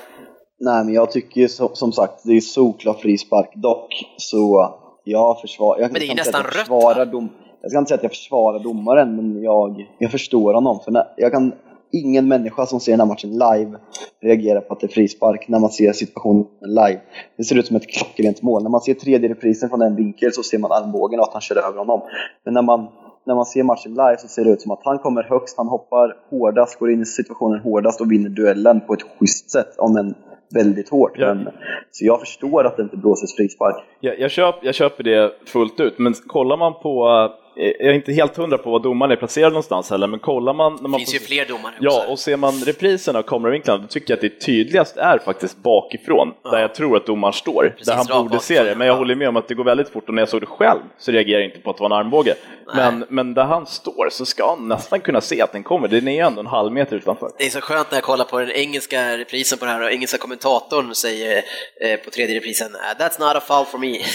[0.60, 3.56] Nej, men jag tycker som, sagt, det är solklar frispark.
[3.56, 5.82] Dock så, jag försvarar...
[5.82, 7.30] Jag Men det är nästan rött, dom,
[7.62, 10.80] Jag ska inte säga att jag försvarar domaren, men jag, jag förstår honom.
[10.80, 11.54] För när, jag kan,
[11.92, 13.78] ingen människa som ser den här matchen live
[14.22, 17.02] reagerar på att det är frispark när man ser situationen live.
[17.38, 18.64] Det ser ut som ett klockrent mål.
[18.64, 21.42] När man ser tredje reprisen från en vinkel så ser man armbågen och att han
[21.42, 22.02] kör över honom.
[22.46, 22.88] Men när man,
[23.26, 25.68] när man ser matchen live så ser det ut som att han kommer högst, han
[25.68, 29.78] hoppar hårdast, går in i situationen hårdast och vinner duellen på ett schysst sätt.
[29.78, 30.16] Om en
[30.54, 31.12] väldigt hårt.
[31.16, 31.34] Ja.
[31.34, 31.48] Men,
[31.92, 33.76] så jag förstår att det inte blåses frispark.
[34.00, 37.08] Jag, jag, köp, jag köper det fullt ut, men kollar man på
[37.56, 40.74] jag är inte helt hundra på var domaren är placerad någonstans heller, men kollar man...
[40.76, 42.12] När man Det finns ju fler domare Ja, också.
[42.12, 46.34] och ser man reprisen av kameravinklarna, då tycker jag att det tydligast är faktiskt bakifrån,
[46.52, 47.70] där jag tror att domaren står.
[47.70, 48.98] Precis, där han rakt borde se det, men jag ja.
[48.98, 51.12] håller med om att det går väldigt fort och när jag såg det själv så
[51.12, 52.36] reagerade jag inte på att det var en armbåge.
[52.76, 56.08] Men, men där han står så ska han nästan kunna se att den kommer, den
[56.08, 57.32] är ju ändå en halv meter utanför.
[57.38, 59.92] Det är så skönt när jag kollar på den engelska reprisen på det här och
[59.92, 61.44] engelska kommentatorn säger
[61.82, 63.98] eh, på tredje reprisen "Ah, “That's not a foul for me”.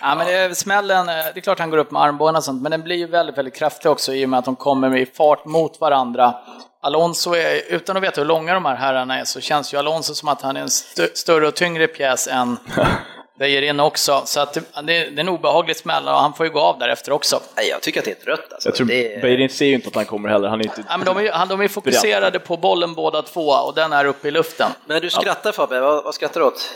[0.00, 2.44] Ja, men det är smällen, eh, det är klart han går upp med armbågarna och
[2.44, 4.96] sånt, men den blir ju väldigt, väldigt kraftig också i och med att de kommer
[4.96, 6.34] i fart mot varandra.
[6.82, 10.14] Alonso är, utan att veta hur långa de här herrarna är, så känns ju Alonso
[10.14, 12.56] som att han är en st- större och tyngre pjäs än
[13.38, 14.22] Beijerin också.
[14.24, 17.12] Så att det, det är en obehaglig smäll och han får ju gå av därefter
[17.12, 17.40] också.
[17.56, 18.68] Nej, jag tycker att det är ett rött alltså.
[18.68, 19.20] Jag tror det är...
[19.22, 20.84] Beirin ser ju inte att han kommer heller, han är inte...
[20.88, 24.28] Ja, men de, är, de är fokuserade på bollen båda två och den är uppe
[24.28, 24.70] i luften.
[24.86, 26.70] Men du skrattar Fabbe, vad, vad skrattar du åt?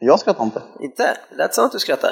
[0.00, 0.62] Jag skrattar inte.
[0.80, 1.16] Inte?
[1.30, 2.10] Det lät som att du skrattar.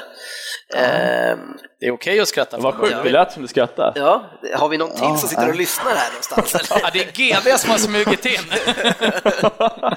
[0.75, 1.39] Ehm,
[1.79, 2.57] Det är okej att skratta.
[2.57, 3.99] Vad sjukt, det lät som du skrattade.
[3.99, 5.57] ja, har vi någon till Ja, som sitter och nej.
[5.57, 6.69] lyssnar här någonstans?
[6.83, 8.39] Ja, det är GB som har smugit in.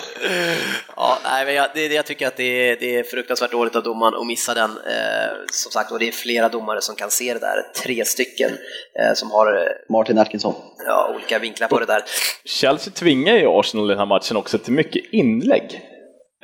[0.96, 3.76] Ja, nej, men jag, det, det- jag tycker att det är, det är fruktansvärt dåligt
[3.76, 4.70] av domaren att missa den.
[4.70, 7.62] Eh, som sagt, och det är flera domare som kan se det där.
[7.82, 8.50] Tre stycken
[9.00, 10.54] eh, som har eh, Martin Atkinson.
[10.86, 12.04] ja, olika vinklar på det där.
[12.44, 15.80] Chelsea tvingar ju Arsenal i den här matchen också till mycket inlägg,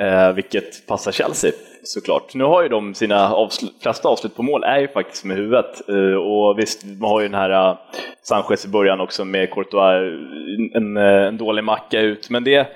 [0.01, 2.35] eh, vilket passar Chelsea såklart.
[2.35, 5.89] Nu har ju de sina avsl- flesta avslut på mål är ju faktiskt med huvudet
[5.89, 7.79] eh, och visst, man har ju den här uh,
[8.23, 10.13] Sanchez i början också med Courtois,
[10.75, 12.69] en, eh, en dålig macka ut, men det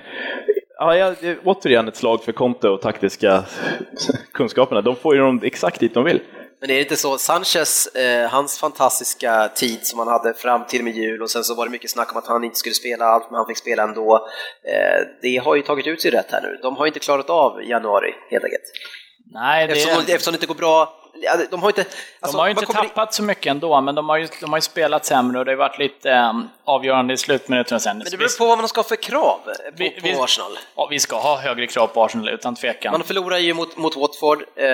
[0.81, 3.43] Ja, jag, det är återigen ett slag för Conte och taktiska
[4.33, 4.81] kunskaperna.
[4.81, 6.19] De får ju dem exakt dit de vill.
[6.61, 10.83] Men är det inte så, Sanchez, eh, hans fantastiska tid som han hade fram till
[10.83, 13.05] med jul och sen så var det mycket snack om att han inte skulle spela
[13.05, 14.27] allt, men han fick spela ändå.
[14.63, 16.59] Eh, det har ju tagit ut sig rätt här nu.
[16.61, 18.63] De har inte klarat av januari, helt enkelt.
[19.33, 20.95] Nej, det Eftersom, eftersom det inte går bra.
[21.21, 21.81] Ja, De har inte...
[22.19, 24.57] alltså, De har ju inte tappat så mycket ändå, men de har ju, de har
[24.57, 27.97] ju spelat sämre och det har varit lite um, avgörande i slutminuterna sen.
[27.97, 30.59] Men det beror på vad man ska ha för krav på, Vi- på vi- Arsenal.
[30.75, 32.91] Ja, vi ska ha högre krav på Arsenal, utan tvekan.
[32.91, 34.67] Man förlorar ju mot, mot Watford eh,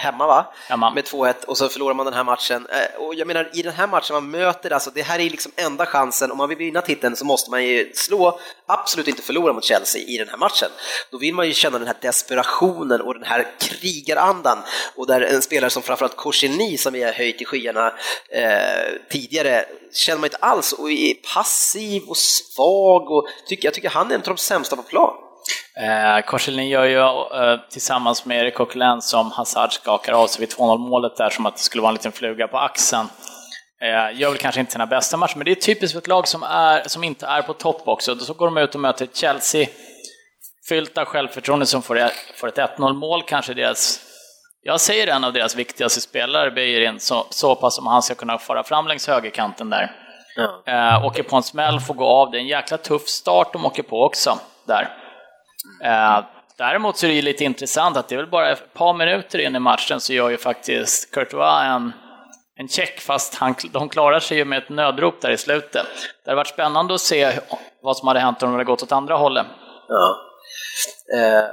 [0.00, 0.44] hemma va?
[0.68, 0.90] Hemma.
[0.90, 2.66] Med 2-1 och så förlorar man den här matchen.
[2.70, 5.52] Eh, och jag menar i den här matchen man möter, alltså det här är liksom
[5.56, 9.52] enda chansen, om man vill vinna titeln så måste man ju slå, absolut inte förlora
[9.52, 10.68] mot Chelsea i den här matchen.
[11.10, 14.58] Då vill man ju känna den här desperationen och den här krigarandan
[14.96, 17.92] och där en spelare som framförallt Korselny som vi har höjt i skyarna
[18.32, 23.88] eh, tidigare känner man inte alls och är passiv och svag och tycker, jag tycker
[23.88, 25.14] han är en av de sämsta på plan.
[25.76, 30.48] Eh, Korselin gör ju eh, tillsammans med Erik Coquelin som Hazard skakar av sig vid
[30.48, 33.08] 2-0 målet där som att det skulle vara en liten fluga på axeln.
[33.80, 36.28] Eh, gör väl kanske inte sina bästa matcher, men det är typiskt för ett lag
[36.28, 38.14] som, är, som inte är på topp också.
[38.14, 39.66] Då så går de ut och möter Chelsea,
[40.68, 44.07] fyllt av självförtroende som får, får ett 1-0 mål, kanske deras
[44.62, 48.38] jag säger en av deras viktigaste spelare, Beijerin, så, så pass som han ska kunna
[48.38, 49.92] fara fram längs högerkanten där.
[50.36, 50.62] Ja.
[50.72, 52.30] Eh, åker på en smäll, får gå av.
[52.30, 54.88] Det är en jäkla tuff start de åker på också där.
[55.84, 56.24] Eh,
[56.58, 59.38] däremot så är det ju lite intressant att det är väl bara ett par minuter
[59.38, 61.92] in i matchen så gör ju faktiskt Courtois en,
[62.56, 65.86] en check, fast han, de klarar sig ju med ett nödrop där i slutet.
[66.24, 67.32] Det hade varit spännande att se
[67.82, 69.46] vad som hade hänt om de hade gått åt andra hållet.
[69.88, 70.27] Ja.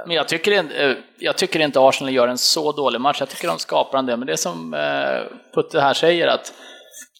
[0.06, 3.16] Men jag tycker, inte, eh, jag tycker inte Arsenal gör en så dålig match.
[3.20, 4.16] Jag tycker de skapar en del.
[4.18, 5.20] Men det som eh,
[5.54, 6.52] Putte här säger att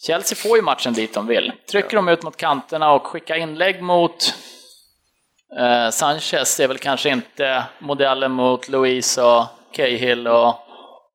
[0.06, 1.52] Chelsea får ju matchen dit de vill.
[1.70, 4.34] Trycker de ut mot kanterna och skickar inlägg mot
[5.58, 10.54] eh, Sanchez, det är väl kanske inte modellen mot Louise och Cahill och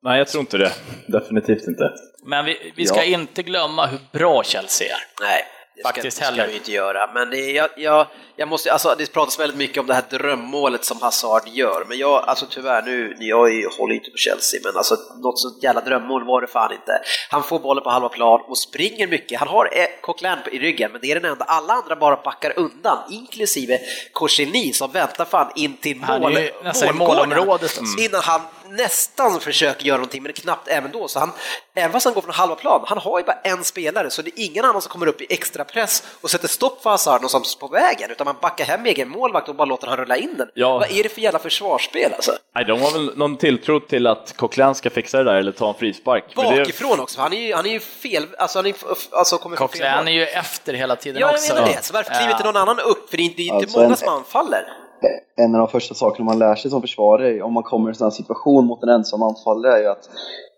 [0.04, 0.72] Nej, jag tror inte det.
[1.08, 1.92] Definitivt inte.
[2.26, 3.04] men vi, vi ska Ja.
[3.04, 5.02] inte glömma hur bra Chelsea är.
[5.22, 5.44] nej,
[5.76, 6.48] det ska, Faktiskt det ska heller.
[6.48, 7.10] vi inte göra.
[7.14, 10.04] Men det, är- jag, jag, jag måste, alltså, det pratas väldigt mycket om det här
[10.10, 14.60] drömmålet som Hazard gör, men jag, alltså tyvärr nu, jag är, håller inte på Chelsea,
[14.64, 17.02] men alltså något så jävla drömmål var det fan inte.
[17.30, 19.40] Han får bollen på halva plan och springer mycket.
[19.40, 21.46] Han har eh, Coquelin i ryggen, men det är den enda.
[21.46, 23.80] Alla andra bara backar undan, inklusive
[24.12, 28.00] Korselny som väntar fan in till Han är mål, ju i målgården målområdet, alltså.
[28.02, 28.42] innan han
[28.76, 31.08] nästan försöker göra någonting, men knappt även då.
[31.08, 31.32] Så han,
[31.76, 34.30] även fast han går från halva plan, han har ju bara en spelare, så det
[34.40, 37.56] är ingen annan som kommer upp i extra press och sätter stopp för Hazard någonstans
[37.56, 40.48] på vägen, utan man backar hem egen målvakt och bara låter han rulla in den.
[40.54, 40.78] Ja.
[40.78, 42.32] Vad är det för jävla försvarsspel alltså?
[42.56, 45.70] Nej, de har väl någon tilltro till att Coquelin ska fixa det där eller ta
[45.70, 46.24] en frispark.
[46.30, 48.76] Det- Bakifrån också, han är ju, han är ju fel, alltså han är,
[49.12, 51.48] alltså kommer Coquelin är ju efter hela tiden Ja, också.
[51.48, 51.84] jag menar det.
[51.84, 53.10] Så varför kliver inte någon annan upp?
[53.10, 54.64] För det är inte, det är inte Alltså, många som anfaller.
[55.36, 57.96] En av de första sakerna man lär sig som försvarare om man kommer i en
[57.96, 60.10] sån här situation mot en ensam anfallare är ju att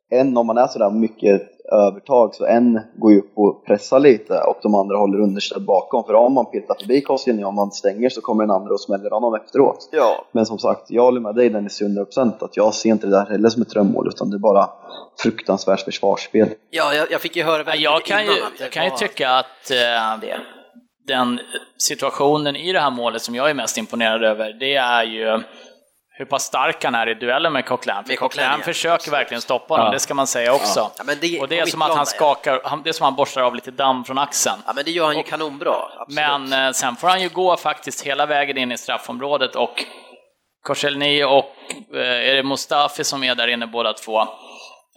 [0.09, 1.41] en, om man är sådär mycket
[1.71, 6.03] övertag så en går ju upp och pressar lite och de andra håller understöd bakom.
[6.03, 9.09] För om man petar förbi Koscielny, om man stänger så kommer den andra och smäller
[9.09, 9.89] honom efteråt.
[9.91, 10.25] Ja.
[10.31, 13.25] Men som sagt, jag håller med dig Dennis 100% att jag ser inte det där
[13.25, 14.69] heller som ett drömmål utan det är bara
[15.23, 16.49] fruktansvärt försvarsspel.
[16.69, 20.19] Ja, jag, jag fick ju höra Jag kan ju, jag kan ju tycka att eh,
[20.21, 20.37] det.
[21.07, 21.39] Den
[21.77, 25.43] situationen i det här målet som jag är mest imponerad över, det är ju
[26.17, 28.03] hur pass stark han är i duellen med Coquelin.
[28.03, 28.65] För Med Coquelin, Coquelin ja.
[28.73, 29.91] försöker verkligen stoppa honom, Ja.
[29.91, 30.91] det ska man säga också.
[30.97, 33.07] Ja, men det- och det är som att han skakar, han, det är som att
[33.07, 34.55] han borstar av lite damm från axeln.
[34.65, 35.75] Ja, men det gör han ju kanonbra.
[35.99, 36.15] Absolut.
[36.15, 39.83] Men eh, sen får han ju gå faktiskt hela vägen in i straffområdet och
[40.63, 41.55] Korselny och
[41.93, 44.27] eh, är det Mustafi som är där inne båda två.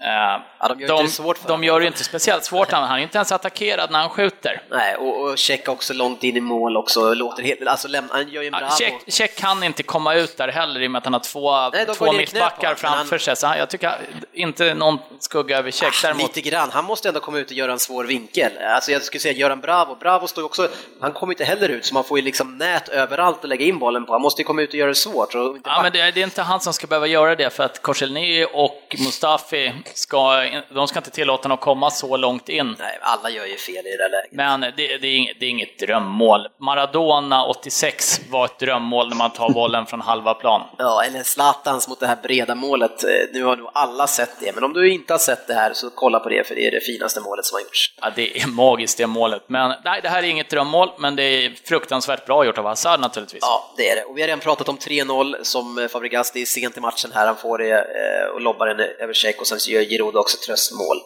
[0.03, 3.03] Eh, Ja, de gör inte det svårt de gör det inte speciellt svårt, han är
[3.03, 4.62] inte ens attackerad när han skjuter.
[4.70, 8.28] Nej, och, och Check också långt in i mål också, låter helt, alltså lämna, han
[8.28, 8.76] gör ju en Ja.
[8.78, 11.70] Check, Check kan inte komma ut där heller i och med att han har två,
[11.70, 13.36] Nej, de två mittbackar men han- framför sig.
[13.36, 13.94] Så han, jag tycker
[14.32, 16.03] inte någon skugga över Check.
[16.03, 18.53] Däremot, Lite grann, han måste ändå komma ut och göra en svår vinkel.
[18.59, 20.68] Alltså jag skulle säga Göran Bravo, Bravo står ju också,
[21.01, 23.78] han kommer inte heller ut så man får ju liksom nät överallt att lägga in
[23.78, 24.12] bollen på.
[24.12, 25.34] Han måste ju komma ut och göra det svårt.
[25.34, 27.51] Och inte Ja, men det, är- det är inte han som ska behöva göra det
[27.51, 30.43] för att Korselny och Mustafi ska,
[30.74, 32.76] de ska inte tillåta honom att komma så långt in.
[32.78, 34.32] Nej, alla gör ju fel i det läget.
[34.32, 36.49] Men det, det, är inget, det är inget drömmål.
[36.61, 40.62] Maradona 86 var ett drömmål när man tar bollen från halva plan.
[40.78, 43.05] Ja, eller Zlatans mot det här breda målet.
[43.05, 45.72] Eh, Nu har nog alla sett det, men om du inte har sett det här
[45.74, 47.95] så kolla på det, för det är det finaste målet som har gjorts.
[48.01, 49.43] Ja, det är magiskt det målet.
[49.47, 53.01] Men nej, det här är inget drömmål, men det är fruktansvärt bra gjort av Hazard
[53.01, 53.41] naturligtvis.
[53.43, 54.03] Ja, det är det.
[54.05, 57.11] Och vi har redan pratat om 3-0 som eh, Fabregas, det är sent i matchen
[57.14, 60.16] här, han får det eh, och lobbar den över check och sen så gör Giroud
[60.16, 60.97] också tröstmål.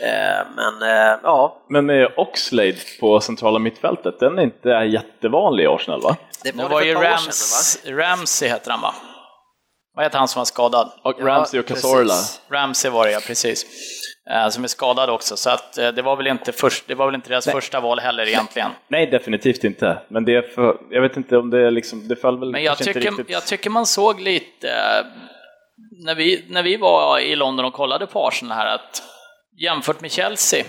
[0.00, 6.00] Eh, Men eh, ja, Men Oxlade på centrala mittfältet, den är inte jättevanlig i Arsenal
[6.02, 6.16] va?
[6.44, 8.02] det Nu var, var det ju par år Rams, sedan va?
[8.02, 8.94] Ramsey heter han va?
[9.94, 10.90] Vad heter han som var skadad?
[11.02, 12.14] Och Ramsey och Cazorla.
[12.50, 13.66] Ramsey var det ja, precis.
[14.30, 17.14] Eh, Som är skadad också, så att det var väl inte, först, det var väl
[17.14, 18.70] inte deras första val heller egentligen.
[18.88, 19.98] Nej, definitivt inte.
[20.08, 22.62] Men det är för, jag vet inte om det är liksom, det föll väl Men
[22.62, 23.30] jag kanske inte tycker, riktigt...
[23.30, 24.68] jag tycker man såg lite,
[25.98, 29.02] när vi, när vi var i London och kollade på Arsenal här, att
[29.58, 30.64] jämfört med Chelsea,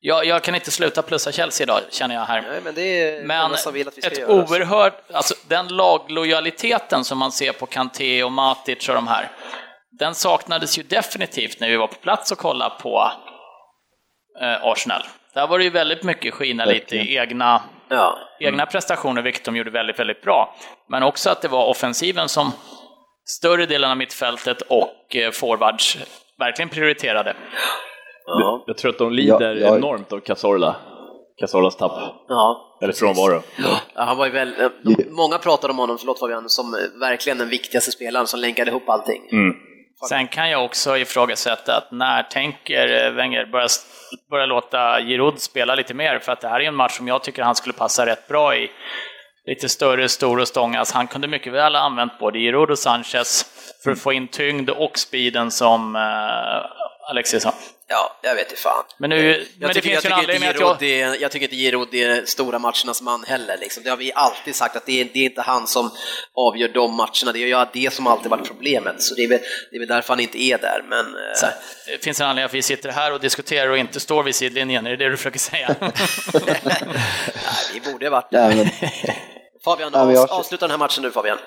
[0.00, 2.42] jag, jag kan inte sluta plussa Chelsea idag, känner jag här.
[2.42, 4.32] Nej, men det är Men som vill att vi ska ett göra.
[4.32, 9.28] oerhört, alltså den laglojaliteten som man ser på Kanté och Matic och de här,
[9.98, 13.10] den saknades ju definitivt när vi var på plats och kollade på
[14.40, 15.02] eh, Arsenal.
[15.34, 18.18] Där var det ju väldigt mycket skina lite i egna, Ja.
[18.40, 20.56] egna prestationer, vilket de gjorde väldigt, väldigt bra.
[20.88, 22.52] Men också att det var offensiven som
[23.24, 25.98] större delen av mittfältet och eh, forwards
[26.38, 27.36] verkligen prioriterade.
[28.26, 28.64] Ja.
[28.66, 30.76] Jag tror att de lider Ja, jag- enormt av Cazorla.
[31.40, 31.92] Cazorlas tapp.
[32.28, 32.66] ja.
[32.82, 33.42] Eller frånvaro.
[33.58, 36.80] Ja, han var ju väl, eh, de, många pratade om honom, förlåt Fabian, som eh,
[37.00, 39.22] verkligen den viktigaste spelaren som länkade ihop allting.
[39.32, 39.54] Mm.
[40.08, 43.68] Sen kan jag också ifrågasätta att när tänker Wenger börja,
[44.30, 46.18] börja låta Giroud spela lite mer?
[46.18, 48.56] För att det här är en match som jag tycker han skulle passa rätt bra
[48.56, 48.70] i.
[49.50, 50.92] Lite större, stor och stångas.
[50.92, 53.46] Han kunde mycket väl ha använt både Giroud och Sanchez
[53.84, 57.54] för att få in tyngd och speeden som eh, Alexis sa.
[57.88, 58.84] Ja, jag vet inte fan.
[58.98, 60.82] Men, nu, men Jag det tycker, jag, finns ju en anledning att jag...
[60.82, 63.56] Är, jag tycker inte Giroud är stora matchernas man heller.
[63.60, 63.82] Liksom.
[63.82, 65.90] Det har vi alltid sagt att det är, det är inte han som
[66.34, 67.32] avgör de matcherna.
[67.32, 69.02] Det är ju det som alltid varit problemet.
[69.02, 69.40] Så det är väl,
[69.70, 70.84] det är väl därför han inte är där.
[70.88, 71.46] Men, eh, Så,
[71.86, 74.86] Det finns en anledning att vi sitter här och diskuterar och inte står vid sidlinjen,
[74.86, 75.76] är det det du försöker säga?
[75.80, 76.82] nej,
[77.74, 78.68] vi borde ha varit men,
[79.64, 81.38] Fabian, men jag- avs- avsluta den här matchen nu Fabian.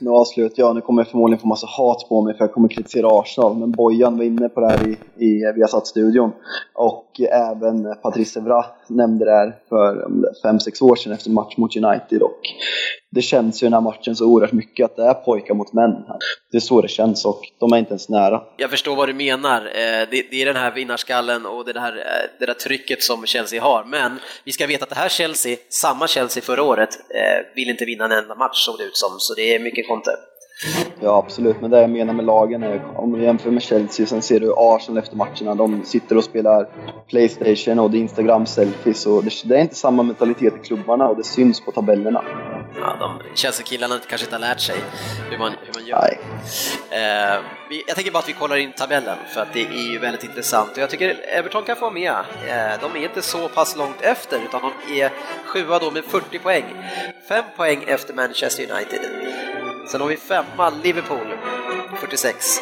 [0.00, 0.74] nu avslutar jag.
[0.74, 3.56] Nu kommer jag förmodligen få massa hat på mig för jag kommer kritisera Arsenal.
[3.56, 6.32] Men Bojan var inne på det här i, i Viasat-studion.
[6.74, 10.06] Och även Patrice Evra nämnde det här för
[10.44, 12.22] 5-6 år sedan efter match mot United.
[12.22, 12.38] Och
[13.14, 15.72] det känns ju i den här matchen så oerhört mycket att det är pojkar mot
[15.72, 15.90] män.
[16.08, 16.18] här.
[16.50, 18.42] Det är så det känns och de är inte ens nära.
[18.56, 19.60] Jag förstår vad du menar.
[19.60, 23.62] Eh, Det, är den här vinnarskallen och det där, eh, det där trycket som Chelsea
[23.62, 23.84] har.
[23.84, 27.84] Men vi ska veta att det här Chelsea, samma Chelsea förra året, eh, vill inte
[27.84, 29.10] vinna en enda match såg det ut som.
[29.18, 30.14] Så det är mycket konter.
[31.00, 31.60] Ja, absolut.
[31.60, 34.54] Men det jag menar med lagen är, om du jämför med Chelsea, sen ser du
[34.56, 35.54] Arsenal efter matcherna.
[35.54, 36.68] De sitter och spelar
[37.08, 39.06] Playstation och det är Instagram-selfies.
[39.06, 42.24] Och det, det är inte samma mentalitet i klubbarna och det syns på tabellerna.
[42.80, 44.76] Ja, de Chelsea-killarna kanske inte har lärt sig
[45.30, 46.18] hur man, hur man gör.
[46.90, 49.98] Eh, vi, jag tänker bara att vi kollar in tabellen för att det är ju
[49.98, 52.12] väldigt intressant och jag tycker Everton kan få med.
[52.48, 55.10] Eh, de är inte så pass långt efter utan de är
[55.46, 56.64] sjua då med 40 poäng.
[57.28, 59.00] Fem poäng efter Manchester United.
[59.88, 61.26] Sen har vi femma Liverpool,
[62.00, 62.60] 46.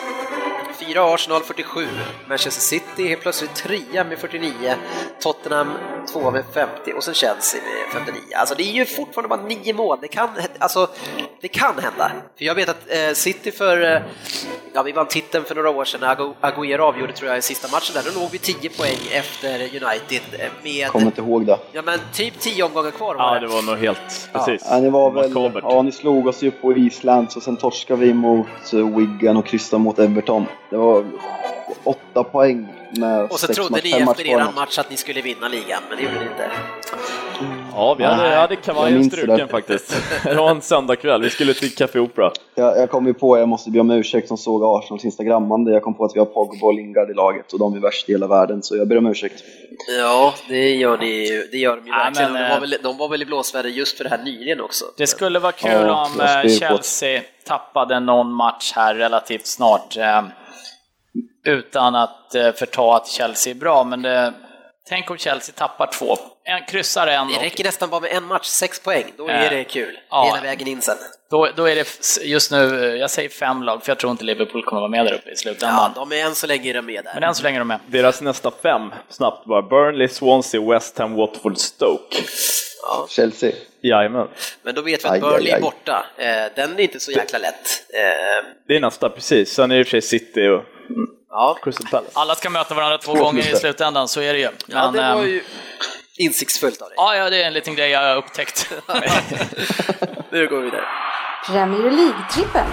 [0.92, 1.86] Fyra Arsenal 47,
[2.28, 4.52] Manchester City är plötsligt trea med 49,
[5.20, 5.68] Tottenham
[6.12, 8.20] tvåa med 50 och sen Chelsea med 59.
[8.36, 10.28] Alltså det är ju fortfarande bara nio mål, det kan,
[10.58, 10.88] alltså,
[11.40, 12.12] det kan hända.
[12.38, 14.02] För jag vet att eh, City för eh,
[14.74, 17.68] ja, vi vann titeln för några år sedan Agu- Agüero avgjorde tror jag i sista
[17.72, 18.02] matchen där.
[18.14, 21.58] Då låg vi 10 poäng efter United eh, med Kommer inte ihåg det.
[21.72, 24.28] ja, men typ 10 omgångar kvar Ja, var det var nog helt...
[24.32, 24.38] Ja.
[24.38, 24.66] Precis.
[24.70, 28.14] Ja, ni var väl, ja, ni slog oss ju på Island och sen torskade vi
[28.14, 30.46] mot eh, Wigan och kryssade mot Everton.
[30.70, 30.81] Det var
[31.84, 35.22] åtta poäng med Och så sex trodde match, ni efter er match att ni skulle
[35.22, 36.50] vinna ligan, men det gjorde ni inte.
[37.74, 39.96] Ja, vi hade, Nej, hade kavajen struken faktiskt.
[40.24, 42.32] Det var en söndagkväll, vi skulle till Café Opera.
[42.54, 45.72] Jag, jag kom ju på, jag måste be om ursäkt som såg Arsenals instagrammande.
[45.72, 48.08] Jag kom på att vi har Pogba och Lingard i laget och de är värst
[48.08, 49.44] i hela världen, så jag ber om ursäkt.
[49.98, 51.46] Ja, det gör ni.
[51.52, 52.32] Det gör de ju Ja, verkligen.
[52.32, 54.60] men, de, var eh, väl, de var väl i blåsväder just för det här nyligen
[54.60, 54.84] också.
[54.96, 56.58] Det skulle vara kul Ja, om eh.
[56.58, 59.96] Chelsea tappade någon match här relativt snart.
[61.46, 64.32] Utan att eh, förta att Chelsea är bra, men det,
[64.88, 66.16] tänk om Chelsea tappar två.
[66.44, 69.04] En kryssar en Det och räcker nästan bara med en match, sex poäng.
[69.16, 69.98] Då är det kul.
[70.10, 70.24] ja.
[70.24, 70.96] Hela vägen in sen.
[71.30, 71.86] då, då är det
[72.22, 75.06] just nu, eh, jag säger fem lag, för jag tror inte Liverpool kommer vara med
[75.06, 75.92] där uppe i Ja, slutändan.
[75.94, 77.14] de är än så länge de med där.
[77.14, 77.78] Men än så länge är de med.
[77.86, 79.62] Deras nästa fem, snabbt bara.
[79.62, 82.16] Burnley, Swansea, West Ham, Watford, Stoke.
[83.08, 83.52] Chelsea.
[83.82, 84.28] Jajamän.
[84.62, 85.60] Men då vet vi att Aj, Burnley aj, är aj.
[85.60, 86.06] borta.
[86.16, 86.26] Eh,
[86.56, 87.84] den är inte så jäkla lätt.
[87.94, 89.52] Eh, Det är nästa, precis.
[89.54, 90.62] Sen är det i och för sig City och
[91.30, 91.58] ja.
[91.62, 92.10] Crystal Palace.
[92.14, 94.44] Alla ska möta varandra två gånger i slutändan, så är det ju.
[94.44, 95.42] ja, Men, det var ehm, ju
[96.18, 96.94] insiktsfullt av dig.
[96.96, 98.70] ja, ja, det är en liten grej jag har upptäckt.
[100.30, 100.84] Nu går vi vidare.
[101.46, 102.66] Premier League-trippen.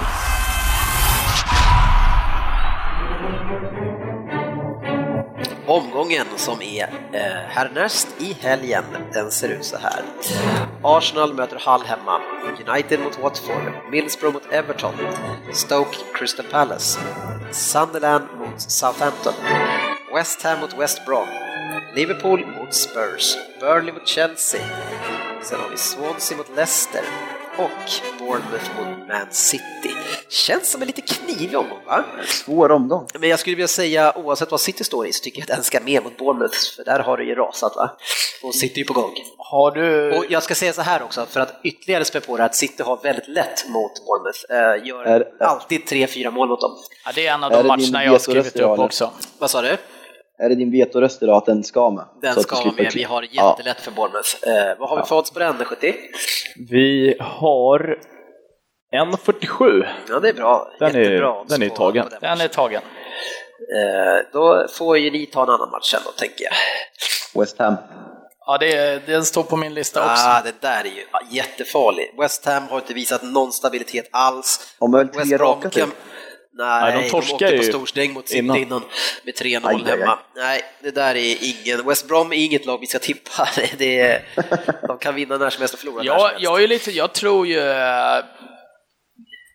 [5.69, 10.03] Omgången som är eh, härnäst i helgen, den ser ut så här.
[10.83, 12.21] Arsenal möter Hull hemma,
[12.67, 14.93] United mot Watford, Middlesbrough mot Everton,
[15.53, 16.99] Stoke Crystal Palace,
[17.51, 19.33] Sunderland mot Southampton,
[20.13, 21.27] West Ham mot West Brom,
[21.95, 24.61] Liverpool mot Spurs, Burnley mot Chelsea,
[25.43, 27.03] sen har vi Swansea mot Leicester
[27.59, 29.95] och Bournemouth mot Man City.
[30.29, 32.03] Känns som en lite knivig omgång va?
[32.27, 33.07] Svår omgång.
[33.19, 35.63] Men jag skulle vilja säga, oavsett vad City står i, så tycker jag att den
[35.63, 37.97] ska med mot Bournemouth, för där har det ju rasat va?
[38.43, 39.11] Och City är ju på gång.
[39.37, 40.17] Har du...
[40.17, 42.83] Och jag ska säga så här också, för att ytterligare spä på det, att City
[42.83, 44.39] har väldigt lätt mot Bournemouth.
[44.49, 46.77] Eh, gör Är- alltid 3-4 mål mot dem.
[47.05, 49.11] Ja, det är en av de matcherna jag har skrivit upp också.
[49.39, 49.77] Vad sa du?
[50.43, 52.05] Är det din vetoröst idag att den ska med?
[52.21, 53.49] Den ska vara med, vi har Ja.
[53.57, 54.29] jättelätt för Bournemouth.
[54.47, 55.95] Eh, vad har vi för odds på den, 70?
[56.69, 57.99] Vi har
[58.95, 59.85] 1.47.
[60.09, 60.71] Ja, det är bra.
[60.79, 62.07] Den är- Jättebra den är tagen.
[62.11, 62.81] den Den är tagen.
[63.75, 66.53] Eh, då får ju ni ta en annan match sen då, tänker jag.
[67.41, 67.75] West Ham.
[68.45, 70.23] Ja, det, den står på min lista också.
[70.27, 71.05] Ah, det där är ju
[71.37, 72.19] jättefarligt.
[72.21, 74.75] West Ham har inte visat någon stabilitet alls.
[74.81, 75.91] Man väl tre raka kan...
[76.59, 78.57] Nej, Nej, de de, torskar åkte på ju storsträng mot City innan.
[78.57, 78.81] innan.
[79.23, 79.99] med 3-0 Aj, aj, aj.
[79.99, 80.19] hemma.
[80.35, 81.87] Nej, det där är ingen...
[81.87, 83.49] West Brom är inget lag vi ska tippa.
[83.77, 84.23] Det är...
[84.87, 86.43] De kan vinna när som helst och förlora när som Jag, helst.
[86.43, 87.59] jag, är lite, jag tror ju...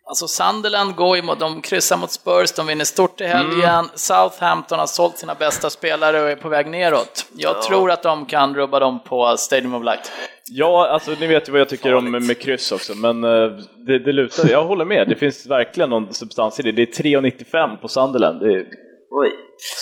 [0.06, 3.84] Alltså Sunderland går ju mot, de kryssar mot Spurs, de vinner stort i helgen.
[3.94, 7.26] Southampton har sålt sina bästa spelare och är på väg neråt.
[7.36, 10.12] Jag tror att de kan rubba dem på Stadium of Light.
[10.50, 12.26] Ja, alltså ni vet ju vad jag tycker om Farligt.
[12.26, 13.50] med kryss också, men eh,
[13.86, 15.08] det, det lutar, jag håller med.
[15.08, 16.72] Det finns verkligen någon substans i det.
[16.72, 18.40] Det är 3,95 på Sunderland.
[18.40, 18.66] Det är,
[19.10, 19.30] Oj.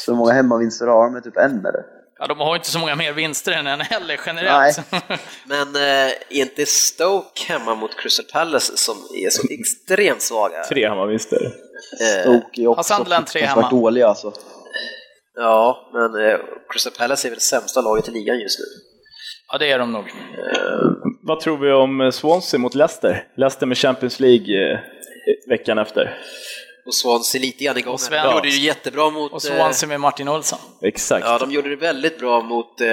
[0.04, 1.22] Så många hemmavinster har de?
[1.22, 2.01] Typ en eller?
[2.22, 4.78] Ja, de har inte så många mer vinster än heller generellt.
[5.44, 10.62] Men eh, är inte Stoke hemma mot Crystal Palace som är så extremt svaga?
[10.68, 11.44] tre hemmavinster.
[12.00, 13.70] Eh, Stoke är också Har Sunderland tre hemma?
[13.70, 14.32] dåliga alltså.
[15.36, 16.38] ja, men eh,
[16.70, 18.64] Crystal Palace är väl sämsta laget i ligan just nu.
[19.52, 20.04] ja, det är de nog.
[21.22, 23.28] Vad tror vi om Swansea mot Leicester?
[23.36, 24.78] Leicester med Champions League eh,
[25.48, 26.18] veckan efter.
[26.86, 27.96] Och Swansea lite grann igång.
[28.10, 29.32] De gjorde det ju jättebra mot...
[29.32, 30.58] Och eh, Swansea med Martin Olsson.
[30.82, 31.26] Exakt.
[31.26, 32.88] Ja, de gjorde det väldigt bra mot, eh,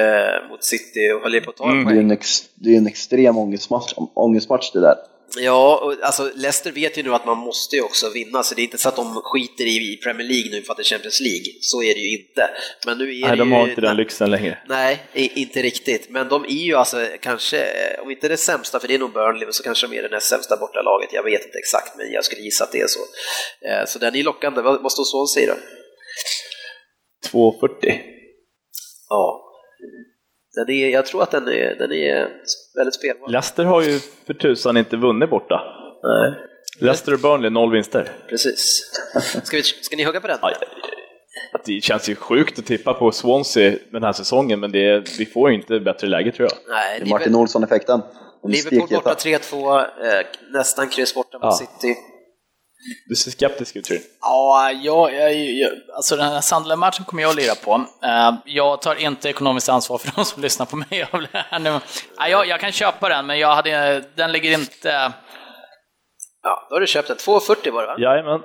[0.49, 1.85] mot City och höll på att ta Mm.
[1.85, 4.95] Det är en, ex, det är en extrem ångestmatch, ångestmatch det där.
[5.38, 8.61] Ja, och alltså Leicester vet ju nu att man måste ju också vinna, så det
[8.61, 11.21] är inte så att de skiter i, Premier League nu för att det är Champions
[11.21, 11.45] League.
[11.61, 12.49] Så är det ju inte.
[12.86, 14.57] Men nu är Nej, det de ju, har inte den lyxen längre.
[14.67, 16.09] Nej, inte riktigt.
[16.09, 19.13] Men de är ju alltså kanske, eh, om inte det sämsta, för det är nog
[19.13, 21.13] Burnley, men så kanske de är det näst sämsta bortalaget.
[21.13, 22.99] Jag vet inte exakt, men jag skulle gissa att det är så.
[23.67, 24.61] Eh, Så den är ju lockande.
[24.61, 25.59] Vad, vad står Swansea då?
[27.32, 27.99] 2,40.
[29.09, 29.45] Ja.
[30.56, 32.28] Den är, jag tror att den är, den är
[32.76, 33.28] väldigt spelbar.
[33.30, 35.62] Leicester har ju för tusan inte vunnit borta.
[36.04, 36.34] Nej,
[36.80, 38.12] Leicester och Burnley, noll vinster.
[38.30, 38.91] precis.
[39.43, 40.38] Ska, vi, ska ni hugga på den?
[40.41, 40.54] Aj,
[41.66, 45.50] det känns ju sjukt att tippa på Swansea den här säsongen, men det, vi får
[45.50, 46.58] ju inte bättre läge tror jag.
[46.76, 48.02] Nej, Det är Martin Olsson-effekten.
[48.47, 49.56] Liverpool borta stekheta.
[49.56, 51.52] 3-2, eh, nästan kryss borta mot Ja.
[51.52, 51.95] City.
[53.05, 54.01] Du ser skeptisk ut Ryn.
[54.21, 57.86] Ja, jag, jag, jag, alltså den här Sunderland-matchen kommer jag att lira på.
[58.03, 61.07] Eh, jag tar inte ekonomiskt ansvar för de som lyssnar på mig.
[62.30, 65.13] jag, jag kan köpa den, men jag hade, den ligger inte...
[66.43, 67.17] Ja, då har du köpt den.
[67.17, 67.95] 2,40 var det va?
[67.99, 68.41] Jajamän.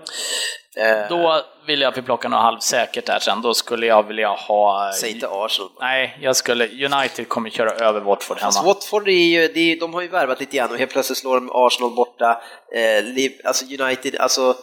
[0.77, 3.43] Eh, Då vill jag att vi plockar något halvsäkert där sen.
[3.43, 4.93] Då skulle jag vilja ha...
[5.01, 5.71] Säg inte Arsenal.
[5.81, 6.69] Nej, jag skulle...
[6.87, 8.53] United kommer köra över Watford hemma.
[8.53, 11.35] Fast Watford är ju, är, de har ju värvat lite grann och helt plötsligt slår
[11.35, 12.43] de Arsenal borta.
[12.75, 14.55] Eh, alltså United, alltså...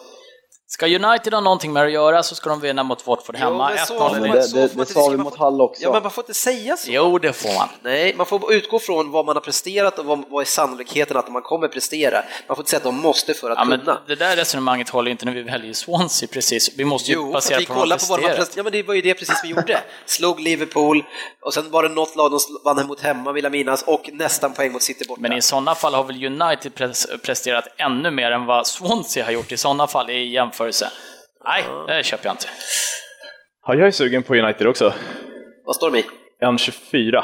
[0.73, 3.45] Ska United ha någonting med det att göra så ska de vinna mot Watford Jo,
[3.45, 3.69] hemma.
[3.69, 5.37] men så- 1-0 men Men det, så det, får man det inte sa vi mot
[5.37, 5.83] Hall också.
[5.83, 6.91] Ja, men man får inte säga så.
[6.91, 7.67] Jo, det får man.
[7.81, 11.31] Nej, man får utgå från vad man har presterat och vad, vad är sannolikheten att
[11.31, 12.23] man kommer prestera.
[12.47, 14.01] Man får inte säga att de måste för att Ja, men kunna.
[14.07, 16.69] det där resonemanget håller inte när vi väljer Swansea precis.
[16.77, 18.45] Vi måste ju Jo, basera vi på vad de kollar på vad de har presterar.
[18.45, 18.57] presterat.
[18.57, 19.79] Ja, men det var ju det precis vi gjorde.
[20.05, 21.03] Slog Liverpool
[21.41, 24.53] och sen var det något lag de vann mot hemma, vill jag minnas, och nästan
[24.53, 25.21] poäng mot City borta.
[25.21, 29.31] Men i sådana fall har väl United pres- presterat ännu mer än vad Swansea har
[29.31, 30.60] gjort i sådana fall i jämförelse.
[31.45, 32.47] Nej, det köper jag inte.
[33.67, 34.93] Ja, jag är sugen på United också.
[35.65, 36.05] Vad står de i?
[36.41, 37.23] 1.24.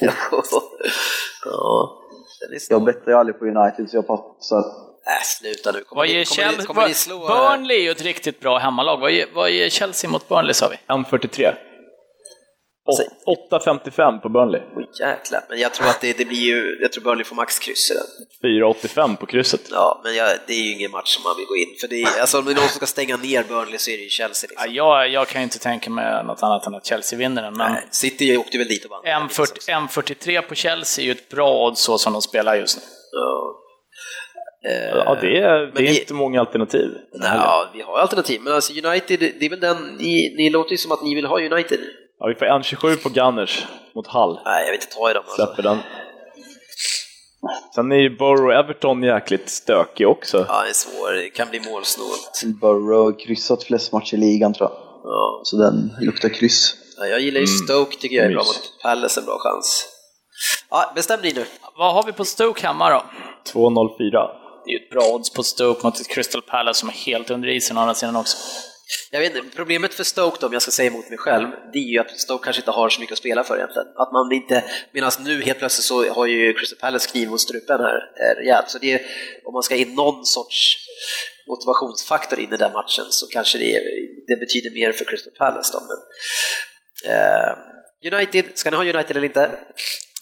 [1.44, 2.02] ja,
[2.70, 4.58] Jag bettar ju aldrig på United så jag passar.
[4.58, 5.84] Äh, sluta nu.
[5.84, 6.66] Kommer Vad ni, ger kommer ni, Chelsea...
[6.66, 7.26] kommer ni slå...
[7.26, 9.00] Burnley är ju ett riktigt bra hemmalag.
[9.00, 10.76] Vad ger, vad ger Chelsea mot Burnley sa vi?
[10.94, 11.54] 1.43.
[12.86, 14.60] Alltså- Åt- 8.55 på Burnley.
[14.76, 15.40] Oj, jäklar.
[15.48, 16.78] Men jag tror att det, det blir ju...
[16.82, 18.06] Jag tror Burnley får max kryss i den.
[18.50, 19.60] 4.85 på krysset.
[19.70, 21.88] Ja, men jag, det är ju ingen match som man vill gå in för.
[21.88, 24.02] Det är, alltså, om det är någon som ska stänga ner Burnley så är det
[24.02, 24.50] ju Chelsea.
[24.56, 24.74] Ja, Liksom.
[24.74, 27.72] jag, jag kan ju inte tänka mig något annat än att Chelsea vinner den, men
[27.72, 29.24] Nej, City åkte väl dit och vann.
[29.26, 29.44] liksom.
[29.44, 32.82] 1,40 1,43 på Chelsea är ju ett bra odds så som de spelar just nu.
[33.12, 33.56] Ja.
[34.70, 36.88] Eh, Ja, det är, det är vi- inte många alternativ.
[37.12, 40.76] Ja, vi har alternativ, men alltså United, det är väl den, ni, ni låter ju
[40.76, 41.78] som att ni vill ha United.
[42.20, 44.38] Ja, vi får 1.27 på Gunners mot Hull.
[44.44, 45.46] Nej, jag vill inte ta i dem alltså.
[45.46, 45.78] Släpper den.
[47.74, 50.44] Sen är ju Borough Everton jäkligt stökig också.
[50.48, 52.42] Ja, det är svår, det kan bli målsnålt.
[52.60, 54.78] Borough har kryssat flest matcher i ligan tror jag.
[55.04, 55.40] Ja.
[55.44, 56.74] Så den luktar kryss.
[56.98, 59.88] Ja, jag gillar ju Stoke, tycker jag är bra mot Palace, en bra chans.
[60.70, 61.44] Ja, bestäm ni nu.
[61.78, 63.02] Vad har vi på Stoke hemma då?
[63.52, 63.98] 2.04.
[64.64, 67.30] Det är ju ett bra odds på Stoke mot ett Crystal Palace som är helt
[67.30, 68.36] under isen å andra sidan också.
[69.10, 71.78] Jag vet inte, problemet för Stoke då, om jag ska säga emot mig själv, det
[71.78, 73.88] är ju att Stoke kanske inte har så mycket att spela för egentligen.
[73.96, 77.80] Att man inte, medan nu helt plötsligt så har ju Crystal Palace kniv mot strupen
[77.80, 78.70] här eh, rejält.
[78.70, 79.00] Så det är,
[79.44, 80.76] om man ska in någon sorts
[81.48, 83.80] motivationsfaktor in i den matchen så kanske det,
[84.26, 85.80] det betyder mer för Crystal Palace då.
[85.88, 85.98] Men,
[87.14, 89.50] eh, United, ska ni ha United eller inte?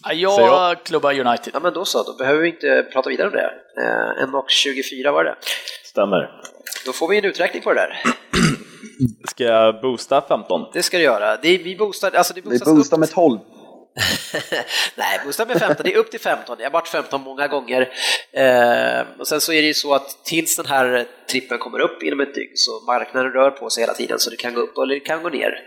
[0.05, 0.85] Jag jag.
[0.85, 1.51] klubbar United.
[1.55, 3.53] Ja men då så, då behöver vi inte prata vidare om det.
[3.83, 5.37] Eh, en och 24 var det.
[5.85, 6.31] Stämmer.
[6.87, 8.03] Då får vi en uträkning på det där.
[9.29, 10.67] Ska jag boosta 15?
[10.73, 11.37] Det ska du göra.
[11.37, 13.39] Det är, vi boostar, alltså det Vi boostas boostar upp med 12.
[14.95, 16.57] Nej, boostar med 15, det är upp till 15.
[16.59, 17.89] Jag har varit 15 många gånger.
[18.33, 22.03] Eh, och sen så är det ju så att tills den här trippen kommer upp
[22.03, 24.79] inom ett dygn så marknaden rör på sig hela tiden så det kan gå upp
[24.79, 25.61] eller det kan gå ner.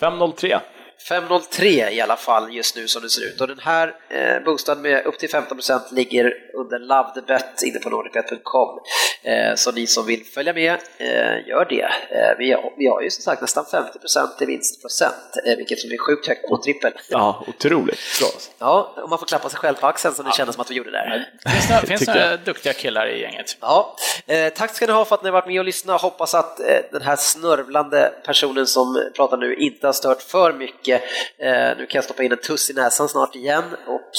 [0.00, 0.60] 5.03.
[1.08, 4.74] 503 i alla fall just nu som det ser ut och den här eh, boostad
[4.74, 8.78] med upp till 15% ligger under LoveTheBet inne på nordicbet.com.
[9.22, 11.82] Eh, så ni som vill följa med, eh, gör det.
[12.10, 15.90] Eh, vi, har, vi har ju som sagt nästan 50% i vinstprocent, eh, vilket som
[15.90, 16.92] är sjukt högt på trippel.
[17.08, 18.28] Ja, otroligt bra.
[18.58, 20.74] Ja, och man får klappa sig själv på axeln som det kändes som att vi
[20.74, 21.28] gjorde där.
[21.46, 23.56] Finns det, finns det duktiga killar i gänget?
[23.60, 23.96] Ja,
[24.26, 26.00] eh, tack ska ni ha för att ni har varit med och lyssnat.
[26.00, 30.91] Hoppas att eh, den här snörvlande personen som pratar nu inte har stört för mycket.
[30.94, 34.10] Eh, nu kan jag stoppa in en tuss i näsan snart igen och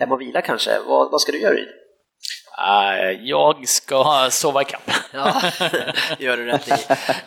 [0.00, 0.78] hem och vila kanske.
[0.86, 1.54] Vad, vad ska du göra?
[1.54, 1.68] Ryd?
[2.58, 4.90] Eh, jag ska sova ikapp.
[5.12, 5.42] Ja,
[6.18, 6.72] gör du rätt i.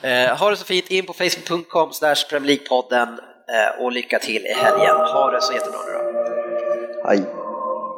[0.07, 1.91] Eh, ha det så fint, in på facebook.com
[2.29, 3.19] Premier League-podden
[3.53, 4.95] eh, och lycka till i helgen.
[4.95, 7.09] Ha det så jättebra nu då.
[7.09, 7.23] Aj.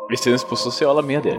[0.09, 1.37] Vi syns på sociala medier.